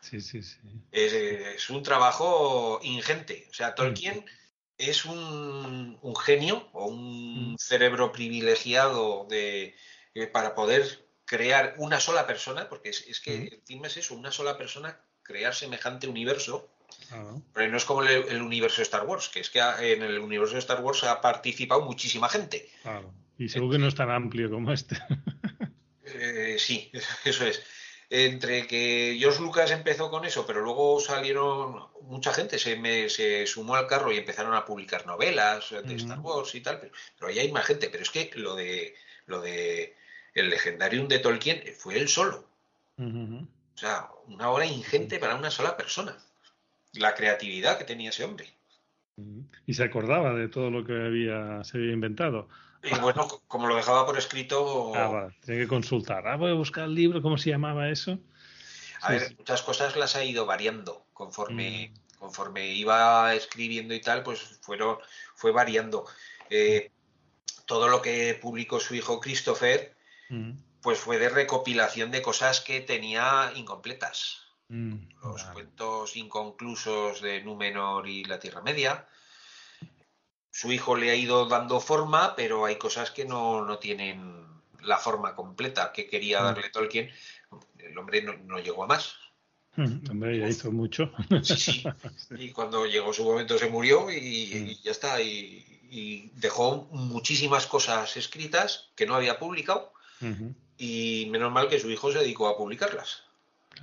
[0.00, 0.58] sí, sí, sí.
[0.90, 3.46] Es, un trabajo ingente.
[3.50, 4.24] O sea, Tolkien
[4.78, 7.58] es un, genio o un mm.
[7.58, 9.76] cerebro privilegiado de,
[10.14, 14.56] eh, para poder crear una sola persona, porque es, que encima es eso, una sola
[14.56, 16.70] persona crear semejante universo
[17.52, 20.54] pero no es como el, universo de Star Wars, que es que en el universo
[20.54, 22.68] de Star Wars ha participado muchísima gente.
[23.38, 24.96] Y seguro que no es tan amplio como este.
[26.18, 26.90] Eh, sí,
[27.24, 27.62] eso es.
[28.08, 33.44] Entre que George Lucas empezó con eso, pero luego salieron mucha gente, se, me, se
[33.48, 37.40] sumó al carro y empezaron a publicar novelas de Star Wars y tal, pero, ahí
[37.40, 37.88] hay más gente.
[37.90, 38.94] Pero es que lo de
[39.26, 39.96] lo de
[40.32, 42.48] el legendarium de Tolkien fue él solo.
[42.96, 46.16] O sea, una obra ingente para una sola persona
[46.96, 48.46] la creatividad que tenía ese hombre.
[49.66, 52.48] Y se acordaba de todo lo que había, se había inventado.
[52.82, 54.92] Y bueno, como lo dejaba por escrito.
[54.94, 56.26] Ah, tiene que consultar.
[56.28, 58.18] Ah, voy a buscar el libro, ¿cómo se llamaba eso?
[59.00, 62.18] A ver, muchas cosas las ha ido variando conforme, mm.
[62.18, 64.98] conforme iba escribiendo y tal, pues fueron,
[65.34, 66.06] fue variando.
[66.50, 66.90] Eh,
[67.66, 69.96] todo lo que publicó su hijo Christopher,
[70.28, 70.52] mm.
[70.82, 74.45] pues fue de recopilación de cosas que tenía incompletas.
[74.68, 79.06] Mm, los cuentos inconclusos de Númenor y la Tierra Media.
[80.50, 84.44] Su hijo le ha ido dando forma, pero hay cosas que no, tienen
[84.80, 86.44] la forma completa que quería mm.
[86.44, 87.10] darle Tolkien.
[87.78, 89.14] El hombre no, llegó a más.
[89.76, 91.12] Mm, hombre, ya hizo mucho.
[91.42, 91.84] Sí, sí.
[92.38, 95.20] Y cuando llegó su momento se murió y, ya está.
[95.20, 95.72] Y,
[96.34, 99.92] dejó muchísimas cosas escritas que no había publicado.
[100.76, 103.25] Y menos mal que su hijo se dedicó a publicarlas.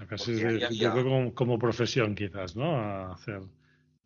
[0.09, 0.33] Casi
[1.35, 2.75] como, profesión, quizás, ¿no?
[2.75, 3.41] A hacer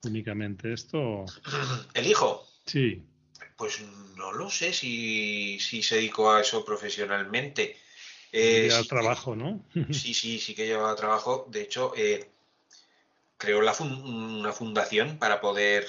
[0.03, 1.25] únicamente esto.
[1.93, 2.45] ¿El hijo?
[2.65, 3.03] Sí.
[3.55, 3.81] Pues
[4.15, 7.77] no lo sé si, se dedicó a eso profesionalmente.
[8.31, 9.63] Eh, trabajo, ¿no?
[9.91, 11.47] sí, sí, sí que llevaba trabajo.
[11.49, 12.29] De hecho, eh,
[13.37, 15.87] creó la una fundación para poder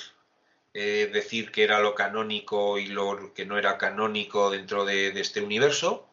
[0.74, 5.40] eh, decir que era lo canónico y lo que no era canónico dentro de, este
[5.40, 6.09] universo.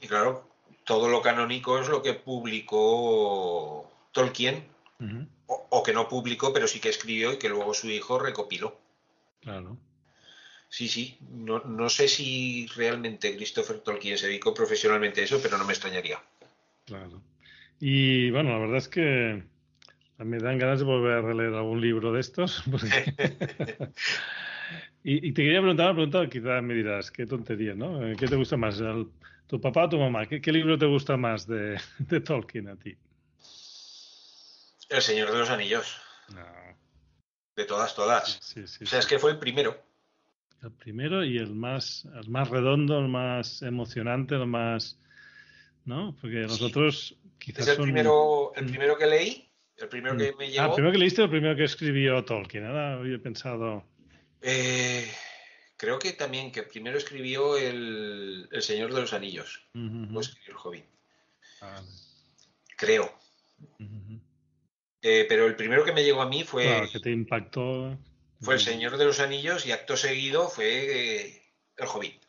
[0.00, 0.48] Y claro,
[0.86, 4.64] todo lo canónico es lo que publicó Tolkien,
[5.46, 8.78] o, que no publicó, pero sí que escribió y que luego su hijo recopiló.
[9.40, 9.76] Claro.
[10.68, 11.18] Sí, sí.
[11.28, 16.22] No, sé si realmente Christopher Tolkien se dedicó profesionalmente a eso, pero no me extrañaría.
[16.86, 17.20] Claro.
[17.80, 19.42] Y bueno, la verdad es que
[20.18, 22.62] me dan ganas de volver a releer algún libro de estos.
[25.02, 28.00] y, te quería preguntar una pregunta, quizás me dirás, qué tontería, ¿no?
[28.16, 28.80] ¿Qué te gusta más?
[29.46, 30.26] ¿Tu papá o tu mamá?
[30.26, 31.78] ¿Qué, libro te gusta más de,
[32.24, 32.96] Tolkien a ti?
[34.88, 36.00] El Señor de los Anillos.
[37.54, 38.56] De todas, todas.
[38.56, 39.82] o sea, es que fue el primero.
[40.62, 44.98] El primero y el más, el más redondo, el más emocionante, el más...
[45.84, 46.16] ¿No?
[46.20, 48.68] Porque los otros quizás es el Primero, el mm.
[48.68, 50.36] primero que leí, el primero que mm.
[50.36, 50.62] me llegó...
[50.62, 52.66] Ah, el primero que leíste o el primero que escribió Tolkien.
[52.66, 53.84] Ahora había pensado...
[54.42, 55.08] Eh,
[55.76, 59.62] creo que también que primero escribió el, el Señor de los Anillos.
[59.74, 60.84] O escribió el Hobbit.
[62.76, 63.12] Creo.
[65.02, 66.64] Eh, pero el primero que me llegó a mí fue.
[66.64, 67.98] Claro, que te impactó.
[68.40, 71.42] Fue el Señor de los Anillos y acto seguido fue eh,
[71.76, 72.22] el Hobbit.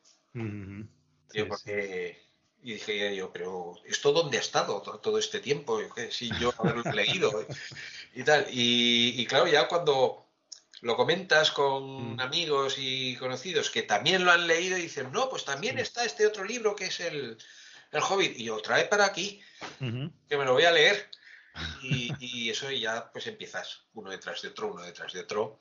[1.49, 2.17] porque,
[2.63, 5.79] y dije yo, pero ¿esto dónde ha estado todo, este tiempo?
[6.09, 7.45] Si yo haberlo leído
[8.15, 8.47] y tal.
[8.51, 10.26] Y, y, claro, ya cuando
[10.82, 12.19] lo comentas con mm.
[12.19, 16.25] amigos y conocidos que también lo han leído y dicen, no, pues también está este
[16.25, 17.38] otro libro que es el,
[17.91, 18.38] el Hobbit.
[18.38, 19.41] Y yo, trae para aquí,
[19.80, 21.09] que me lo voy a leer.
[21.82, 25.59] Y, eso ya pues empiezas uno detrás de otro, uno detrás de otro.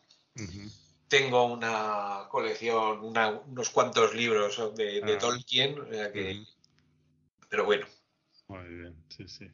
[1.09, 5.19] Tengo una colección, unos cuantos libros de, ah.
[5.19, 5.77] Tolkien,
[7.49, 7.87] pero bueno.
[8.49, 9.51] Muy bien, sí, sí.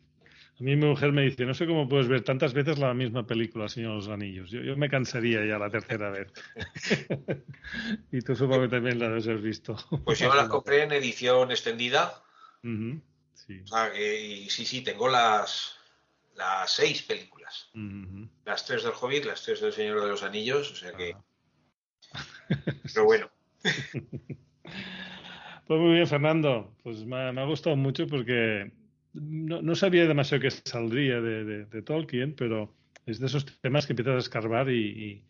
[0.63, 3.27] A mí mi mujer me dice, no sé cómo puedes ver tantas veces la misma
[3.27, 4.49] película, Señor de los Anillos.
[4.49, 6.33] Yo, me cansaría ya la tercera vez.
[8.13, 9.75] y tú supongo que también la has visto.
[10.05, 12.23] Pues yo la compré en edición extendida.
[12.63, 13.65] sí.
[13.99, 15.81] y sí, sí, tengo las,
[16.37, 17.69] las seis películas.
[18.45, 21.17] Las tres del Hobbit, las tres del Señor de los Anillos, o sea que...
[22.95, 23.29] Pero bueno.
[25.67, 26.73] Pues muy bien, Fernando.
[26.85, 28.71] Pues me ha gustado mucho porque
[29.15, 32.75] no, sabía demasiado que saldría de, Tolkien, pero
[33.07, 35.25] es de esos temas que empiezas a escarbar y,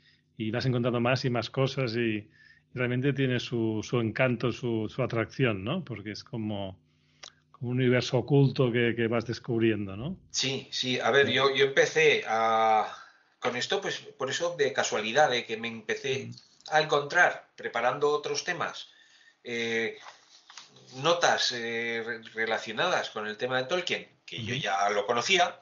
[0.53, 2.29] vas encontrando más y más cosas y,
[2.75, 5.85] realmente tiene su, encanto, su, atracción, ¿no?
[5.85, 6.79] Porque es como,
[7.61, 10.17] un universo oculto que, vas descubriendo, ¿no?
[10.31, 10.99] Sí, sí.
[10.99, 12.97] A ver, yo, yo empecé a...
[13.39, 16.33] Con esto, pues por eso de casualidad, de que me empecé mm.
[16.71, 18.89] a encontrar preparando otros temas.
[19.43, 19.99] Eh,
[20.97, 25.59] notas eh, relacionadas con el tema de Tolkien, que yo ya lo conocía,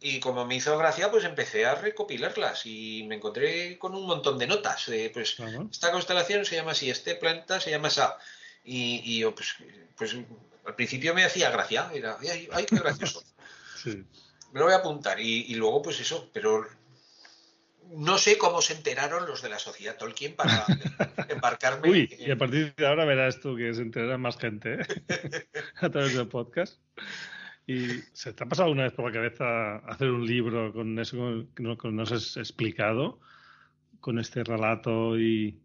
[0.00, 4.38] y como me hizo gracia, pues empecé a recopilarlas y me encontré con un montón
[4.38, 4.90] de notas.
[5.12, 5.36] pues
[5.70, 8.16] esta constelación se llama así, este planeta se llama esa.
[8.64, 9.54] Y, yo, pues,
[9.96, 10.16] pues,
[10.64, 12.18] al principio me hacía gracia, era,
[12.52, 13.22] ay, qué gracioso.
[14.52, 16.66] Me lo voy a apuntar y, y luego, pues eso, pero
[17.90, 20.64] no sé cómo se enteraron los de la sociedad Tolkien para
[21.28, 21.90] embarcarme.
[21.90, 24.86] Uy, y a partir de ahora verás tú que se enterará más gente ¿eh?
[25.76, 26.80] a través del podcast.
[27.66, 31.46] ¿Y se te ha pasado una vez por la cabeza hacer un libro con eso
[31.54, 33.18] que nos has explicado,
[34.00, 35.60] con este relato y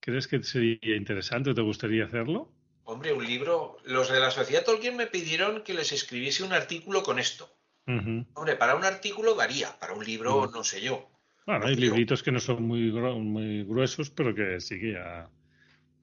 [0.00, 2.52] crees que sería interesante o te gustaría hacerlo?
[2.84, 3.78] Hombre, un libro.
[3.84, 7.52] Los de la sociedad Tolkien me pidieron que les escribiese un artículo con esto.
[7.86, 11.08] Hombre, para un artículo daría, para un libro no sé yo.
[11.46, 15.30] Bueno, hay libritos que no son muy, muy gruesos, pero que sí que ya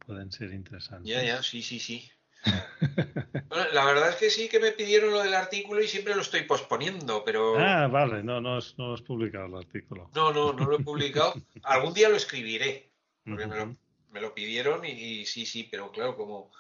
[0.06, 1.10] pueden ser interesantes.
[1.10, 2.10] Ya, ya, sí, sí, sí.
[3.74, 6.44] la verdad es que sí que me pidieron lo del artículo y siempre lo estoy
[6.44, 7.58] posponiendo, pero...
[7.60, 10.10] Ah, vale, no, no, has, no has publicado el artículo.
[10.16, 11.34] No, no, no lo he publicado.
[11.64, 12.92] Algún día lo escribiré,
[13.26, 13.76] porque me, lo,
[14.12, 16.52] me, lo, pidieron y, sí, sí, pero claro, como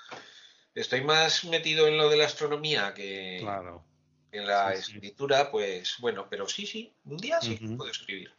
[0.75, 3.37] estoy más metido en lo de la astronomía que...
[3.41, 3.85] Claro
[4.33, 8.31] en la escritura, pues bueno, pero sí, sí, un día sí puedo escribir.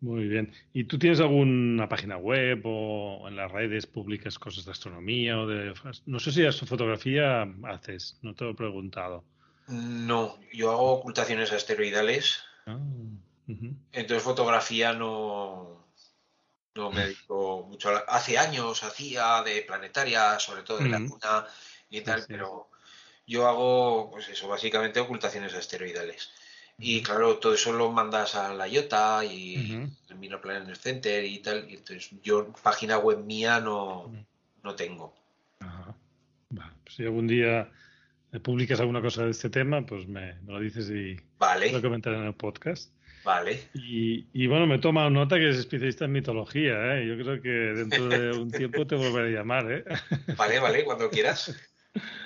[0.00, 0.52] Muy bien.
[0.74, 5.46] ¿Y tú tienes alguna página web o en las redes publicas cosas de astronomía o
[5.46, 5.72] de...
[6.04, 9.24] No sé si su fotografía haces, no te lo he preguntado.
[9.66, 12.42] No, yo hago ocultaciones asteroidales.
[12.66, 12.78] Ah,
[13.92, 15.86] entonces fotografía no,
[16.74, 17.90] no me dedico mucho.
[18.08, 21.46] Hace años hacía de planetaria, sobre todo de la Luna
[21.88, 22.68] y tal, pero
[23.26, 26.30] yo hago, pues eso, básicamente ocultaciones asteroidales.
[26.78, 31.38] Y claro, todo eso lo mandas a la IOTA y el Minor Planet Center y
[31.38, 31.70] tal.
[31.70, 34.12] Y entonces yo página web mía no,
[34.62, 35.14] no tengo.
[35.60, 35.94] Ajá.
[36.48, 37.70] Pues si algún día
[38.42, 41.70] publicas alguna cosa de este tema, pues me, lo dices y vale.
[41.70, 42.92] lo comentaré en el podcast.
[43.22, 43.68] Vale.
[43.72, 47.06] Y, y, bueno, me toma nota que eres especialista en mitología, ¿eh?
[47.06, 49.84] Yo creo que dentro de un tiempo te volveré a llamar, ¿eh?
[50.36, 51.56] Vale, vale, cuando quieras.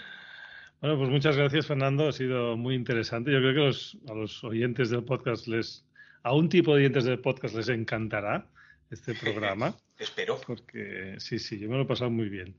[0.81, 2.09] Bueno, pues muchas gracias, Fernando.
[2.09, 3.33] Ha sido muy interesante.
[3.33, 5.85] Yo creo que a los oyentes del podcast les,
[6.22, 8.47] a un tipo de oyentes del podcast les encantará
[8.91, 9.74] este programa.
[9.99, 10.41] Espero.
[10.47, 12.55] Porque sí, sí, yo me lo he pasado muy bien.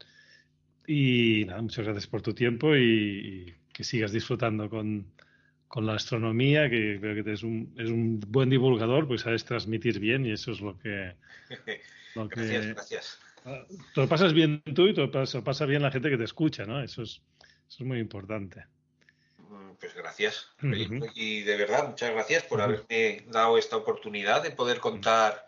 [0.85, 5.13] Y nada, muchas gracias por tu tiempo y, que sigas disfrutando con,
[5.75, 10.25] la astronomía, que creo que es un, es un buen divulgador, pues sabes transmitir bien
[10.25, 11.15] y eso es lo que...
[12.15, 13.19] Lo que gracias, gracias
[13.93, 16.65] te lo pasas bien tú y te lo pasa, bien la gente que te escucha,
[16.65, 16.81] ¿no?
[16.81, 17.21] Eso es,
[17.69, 18.65] eso es muy importante.
[19.37, 20.47] Mm, pues gracias.
[21.15, 25.47] Y de verdad, muchas gracias por haberme dado esta oportunidad de poder contar,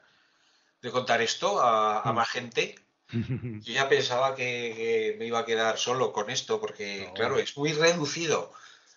[0.82, 2.76] de contar esto a, más gente.
[3.11, 7.74] Yo ya pensaba que, me iba a quedar solo con esto, porque, claro, es muy
[7.74, 8.53] reducido.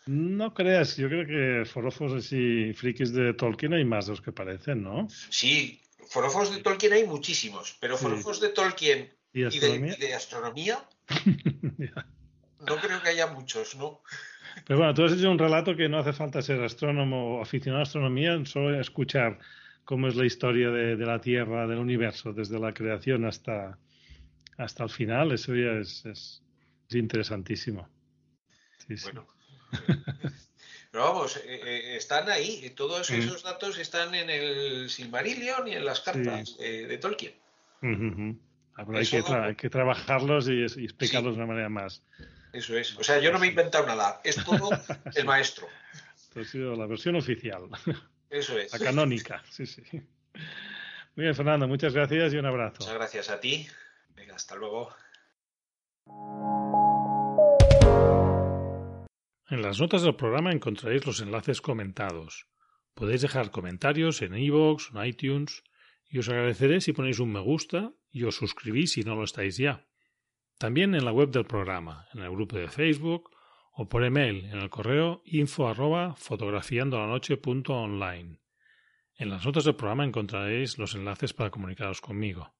[0.06, 4.32] No creas, yo creo que forofos y frikis de Tolkien hay más de los que
[4.32, 5.08] parecen, ¿no?
[5.30, 10.86] Sí, forofos de Tolkien hay muchísimos, pero forofos de Tolkien y, de, astronomía,
[12.66, 14.02] no creo que haya muchos, ¿no?
[14.66, 17.80] Pero bueno, tú has hecho un relato que no hace falta ser astrónomo o aficionado
[17.80, 19.38] a astronomía, solo escuchar
[19.84, 23.78] cómo es la historia de, la Tierra, del universo, desde la creación hasta,
[24.56, 26.42] hasta el final, eso ya es, es,
[26.90, 27.88] interesantísimo.
[28.86, 29.26] Sí, bueno,
[30.92, 35.84] pero vamos, eh, eh, están ahí, todos esos datos están en el Silmarillion y en
[35.84, 37.34] las cartas de Tolkien.
[38.76, 42.02] Hay, que trabajarlos y, explicarlos de una manera más.
[42.54, 42.96] Eso es.
[42.96, 44.20] O sea, yo no me he inventado nada.
[44.22, 44.70] Es todo
[45.14, 45.66] el maestro.
[46.14, 47.68] Esto ha sido la versión oficial.
[48.30, 48.72] Eso es.
[48.72, 49.82] La canónica, sí, sí.
[51.16, 52.76] Muy bien, Fernando, muchas gracias y un abrazo.
[52.80, 53.66] Muchas gracias a ti.
[54.14, 54.94] Venga, hasta luego.
[59.50, 62.46] En las notas del programa encontraréis los enlaces comentados.
[62.94, 65.64] Podéis dejar comentarios en iVoox o en iTunes
[66.08, 69.56] y os agradeceré si ponéis un me gusta y os suscribís si no lo estáis
[69.56, 69.86] ya.
[70.58, 73.30] También en la web del programa, en el grupo de Facebook
[73.72, 78.40] o por email en el correo info arroba fotografiandolanoche.online.
[79.16, 82.54] En las notas del programa encontraréis los enlaces para comunicaros conmigo.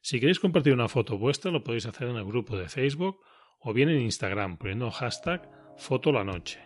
[0.00, 3.20] Si queréis compartir una foto vuestra lo podéis hacer en el grupo de Facebook
[3.60, 6.60] o bien en Instagram poniendo hashtag Foto la Noche.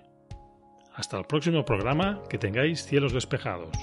[0.95, 3.77] Hasta el próximo programa, que tengáis cielos despejados.